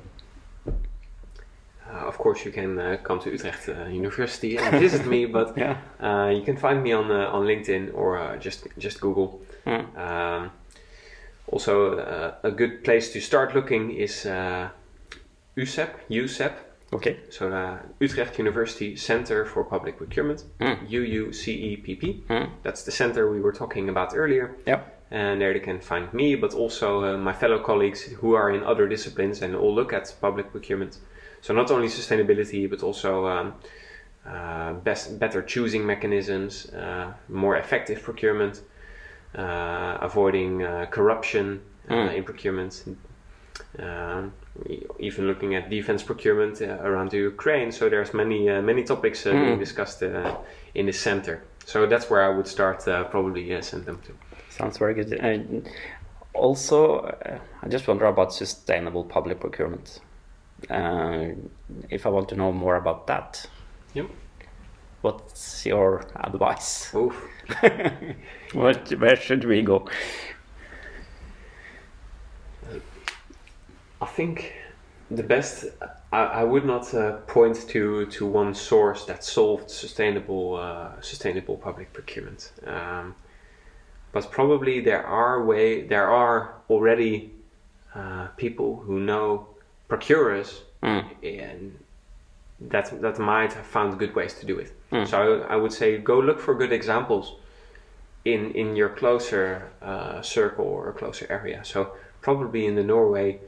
Uh, 1.88 2.08
of 2.08 2.18
course, 2.18 2.44
you 2.46 2.52
can 2.52 2.80
uh, 2.80 2.98
come 3.04 3.20
to 3.20 3.30
Utrecht 3.30 3.70
uh, 3.70 3.86
University 3.86 4.58
and 4.58 4.80
visit 4.80 5.06
me, 5.06 5.26
but 5.38 5.56
Yeah. 5.58 5.78
uh, 6.02 6.30
you 6.30 6.42
can 6.44 6.58
find 6.58 6.82
me 6.84 6.94
on 6.94 7.12
uh, 7.12 7.30
on 7.36 7.46
LinkedIn 7.46 7.92
or 7.94 8.18
uh, 8.18 8.38
just 8.38 8.68
just 8.78 9.00
Google. 9.02 9.40
Mm. 9.66 9.86
Um, 9.98 10.52
also, 11.52 11.98
uh, 12.00 12.34
a 12.44 12.52
good 12.52 12.84
place 12.84 13.14
to 13.14 13.20
start 13.22 13.54
looking 13.54 13.92
is 13.92 14.26
uh, 14.26 14.70
UCEP, 15.58 15.90
UCEP, 16.10 16.54
Okay. 16.94 17.18
so 17.30 17.52
uh, 17.52 17.78
Utrecht 18.00 18.40
University 18.40 18.96
Center 18.96 19.46
for 19.46 19.64
Public 19.64 19.98
Procurement, 19.98 20.44
Mm. 20.60 20.78
UUCEPP. 20.90 22.24
Mm. 22.28 22.50
That's 22.64 22.84
the 22.84 22.92
center 22.92 23.32
we 23.32 23.40
were 23.42 23.54
talking 23.54 23.90
about 23.90 24.14
earlier. 24.16 24.56
Yeah. 24.68 24.80
And 25.12 25.40
there 25.40 25.54
they 25.54 25.60
can 25.60 25.80
find 25.80 26.12
me, 26.14 26.36
but 26.36 26.54
also 26.54 27.16
my 27.18 27.34
fellow 27.34 27.60
colleagues 27.60 28.02
who 28.22 28.34
are 28.36 28.50
in 28.52 28.64
other 28.64 28.88
disciplines 28.88 29.42
and 29.44 29.56
all 29.56 29.74
look 29.74 29.94
at 29.94 30.14
public 30.20 30.52
procurement. 30.52 30.98
So 31.46 31.54
not 31.54 31.70
only 31.70 31.90
sustainability, 31.90 32.68
but 32.68 32.82
also 32.82 33.28
um, 33.28 33.54
uh, 34.28 34.74
best, 34.74 35.20
better 35.20 35.44
choosing 35.44 35.86
mechanisms, 35.86 36.74
uh, 36.74 37.14
more 37.30 37.56
effective 37.58 38.02
procurement, 38.02 38.64
uh, 39.38 40.00
avoiding 40.02 40.64
uh, 40.64 40.88
corruption 40.90 41.62
uh, 41.88 41.94
Mm. 41.94 42.16
in 42.18 42.24
procurement. 42.24 42.74
Um, 43.78 44.34
even 45.00 45.28
looking 45.28 45.54
at 45.54 45.70
defense 45.70 46.02
procurement 46.02 46.62
uh, 46.64 46.88
around 46.88 47.12
the 47.12 47.18
Ukraine. 47.34 47.72
So 47.72 47.90
there's 47.90 48.12
many 48.14 48.50
uh, 48.50 48.62
many 48.72 48.84
topics 48.84 49.20
uh, 49.28 49.32
being 49.42 49.58
Mm. 49.58 49.66
discussed 49.66 50.02
uh, 50.02 50.36
in 50.74 50.86
this 50.88 51.00
center. 51.00 51.36
So 51.66 51.86
that's 51.92 52.08
where 52.10 52.24
I 52.28 52.32
would 52.36 52.48
start. 52.48 52.88
Uh, 52.88 53.04
probably 53.16 53.44
uh, 53.56 53.62
send 53.62 53.86
them 53.86 54.00
to. 54.06 54.12
Sounds 54.50 54.78
very 54.80 54.96
good. 55.00 55.10
Also, 56.34 56.78
uh, 57.00 57.38
I 57.64 57.68
just 57.76 57.88
wonder 57.88 58.06
about 58.06 58.34
sustainable 58.34 59.04
public 59.04 59.40
procurement. 59.40 60.00
Uh, 60.70 61.36
if 61.90 62.06
I 62.06 62.10
want 62.10 62.30
to 62.30 62.36
know 62.36 62.52
more 62.52 62.76
about 62.76 63.08
that, 63.08 63.46
Yep. 63.94 64.10
what's 65.02 65.66
your 65.66 66.06
advice? 66.16 66.94
Oof. 66.96 67.16
what, 68.54 68.90
where 69.00 69.16
should 69.16 69.46
we 69.46 69.62
go? 69.62 69.88
I 74.02 74.06
think 74.08 74.54
the 75.12 75.24
best. 75.24 75.66
I, 76.12 76.24
I 76.24 76.44
would 76.44 76.66
not 76.66 76.94
uh, 76.94 77.18
point 77.28 77.68
to 77.70 78.06
to 78.08 78.26
one 78.26 78.54
source 78.54 79.06
that 79.06 79.24
solved 79.24 79.70
sustainable 79.70 80.56
uh, 80.56 81.00
sustainable 81.02 81.58
public 81.58 81.94
procurement. 81.94 82.52
Um, 82.66 83.16
but 84.12 84.32
probably 84.32 84.80
there 84.80 85.06
are 85.06 85.44
way 85.44 85.88
there 85.88 86.10
are 86.10 86.56
already 86.70 87.32
uh, 87.94 88.28
people 88.38 88.78
who 88.78 89.00
know 89.00 89.48
procurers 89.88 90.62
Mm. 90.84 91.04
and 91.24 91.80
that 92.72 93.02
that 93.02 93.18
might 93.20 93.54
have 93.54 93.66
found 93.66 93.98
good 94.00 94.14
ways 94.16 94.34
to 94.40 94.46
do 94.46 94.60
it. 94.60 94.72
Mm. 94.92 95.08
So 95.08 95.18
I, 95.18 95.54
I 95.54 95.56
would 95.56 95.72
say 95.74 95.98
go 95.98 96.20
look 96.20 96.40
for 96.40 96.54
good 96.56 96.72
examples 96.72 97.34
in 98.24 98.52
in 98.52 98.76
your 98.76 98.90
closer 98.90 99.72
uh, 99.82 100.22
circle 100.22 100.66
or 100.66 100.94
closer 100.94 101.26
area. 101.30 101.60
So 101.64 101.88
probably 102.22 102.66
in 102.66 102.76
the 102.76 102.84
Norway, 102.84 103.40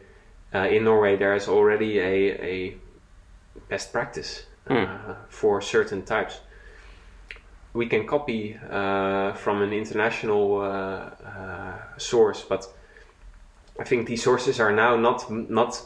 uh, 0.55 0.67
in 0.75 0.83
Norway 0.83 1.15
there 1.17 1.35
is 1.35 1.47
already 1.47 1.99
a 1.99 2.31
a 2.53 2.77
best 3.69 3.91
practice 3.91 4.45
uh, 4.69 4.73
Mm. 4.73 5.15
for 5.29 5.61
certain 5.61 6.01
types. 6.03 6.41
We 7.73 7.85
can 7.87 8.05
copy 8.07 8.57
uh, 8.71 9.33
from 9.33 9.61
an 9.61 9.71
international 9.73 10.61
uh, 10.61 10.65
uh, 10.65 11.97
source, 11.97 12.41
but 12.49 12.67
I 13.79 13.83
think 13.83 14.07
these 14.07 14.23
sources 14.23 14.59
are 14.59 14.71
now 14.73 14.95
not 14.97 15.29
not 15.31 15.81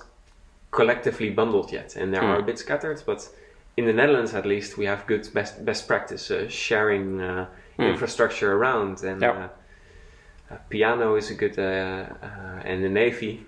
collectively 0.72 1.30
bundled 1.30 1.72
yet, 1.72 1.96
and 1.96 2.14
they 2.14 2.18
are 2.18 2.36
Mm. 2.38 2.40
a 2.40 2.46
bit 2.46 2.58
scattered. 2.60 3.04
But 3.06 3.30
in 3.78 3.86
the 3.86 3.94
Netherlands, 3.94 4.34
at 4.34 4.46
least, 4.46 4.78
we 4.78 4.86
have 4.86 5.06
good 5.08 5.28
best 5.34 5.64
best 5.66 5.88
practice 5.88 6.32
uh, 6.32 6.48
sharing 6.50 7.22
uh, 7.22 7.46
infrastructure 7.80 8.54
around, 8.54 9.04
and 9.04 9.22
Yeah. 9.22 9.32
uh, 9.32 10.54
uh, 10.54 10.58
PIANOo 10.70 11.18
is 11.18 11.32
a 11.32 11.34
good, 11.36 11.58
uh, 11.58 11.64
uh, 12.24 12.70
and 12.70 12.84
the 12.84 12.90
NEVI 12.90 13.40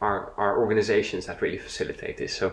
are 0.00 0.32
are 0.36 0.58
organizations 0.58 1.26
that 1.26 1.40
really 1.42 1.58
facilitate 1.58 2.16
this. 2.16 2.36
So. 2.36 2.52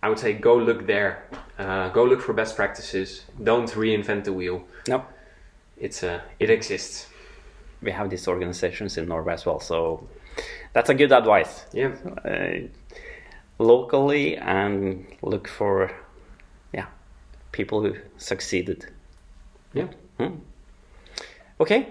I 0.00 0.08
would 0.08 0.20
say 0.20 0.32
go 0.32 0.54
look 0.56 0.86
there, 0.86 1.24
uh, 1.58 1.88
go 1.88 2.04
look 2.04 2.20
for 2.20 2.32
best 2.32 2.54
practices. 2.56 3.24
Don't 3.42 3.68
reinvent 3.74 4.22
the 4.24 4.32
wheel. 4.32 4.62
No, 4.88 5.02
It's 5.76 6.04
uh, 6.04 6.20
it 6.38 6.50
exists. 6.50 7.08
we 7.82 7.90
have 7.92 8.08
these 8.08 8.30
organizations 8.30 8.96
in 8.96 9.08
Norway 9.08 9.32
as 9.34 9.44
well, 9.46 9.58
so 9.60 10.06
that's 10.72 10.88
a 10.90 10.94
good 10.94 11.10
advice. 11.12 11.66
Yeah, 11.72 11.90
Uh, 12.24 12.68
locally 13.58 14.36
and 14.36 15.04
look 15.22 15.48
for, 15.48 15.90
yeah, 16.72 16.86
people 17.52 17.80
who 17.80 17.94
succeeded. 18.16 18.86
yeah, 19.74 19.88
Okay, 21.60 21.86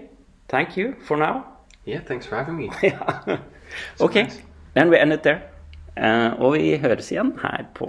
thank 0.50 0.78
you 0.78 0.96
for 1.06 1.18
now. 1.18 1.44
yeah. 1.86 2.00
Thanks 2.02 2.26
for 2.26 2.36
having 2.38 2.58
me. 2.58 2.70
Ja. 2.84 3.38
ok, 4.00 4.28
then 4.74 4.90
we 4.90 4.98
end 4.98 5.14
it 5.14 5.24
there. 5.24 5.42
Eh, 5.98 6.32
og 6.40 6.54
vi 6.54 6.78
høres 6.78 7.12
igjen 7.12 7.34
her 7.42 7.66
på 7.74 7.88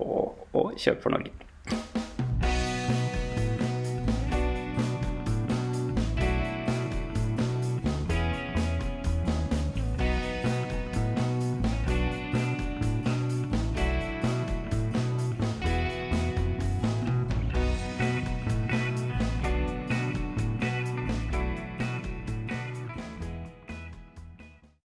Å 0.54 0.70
kjøpe 0.76 1.02
for 1.02 1.10
Norge. 1.10 1.97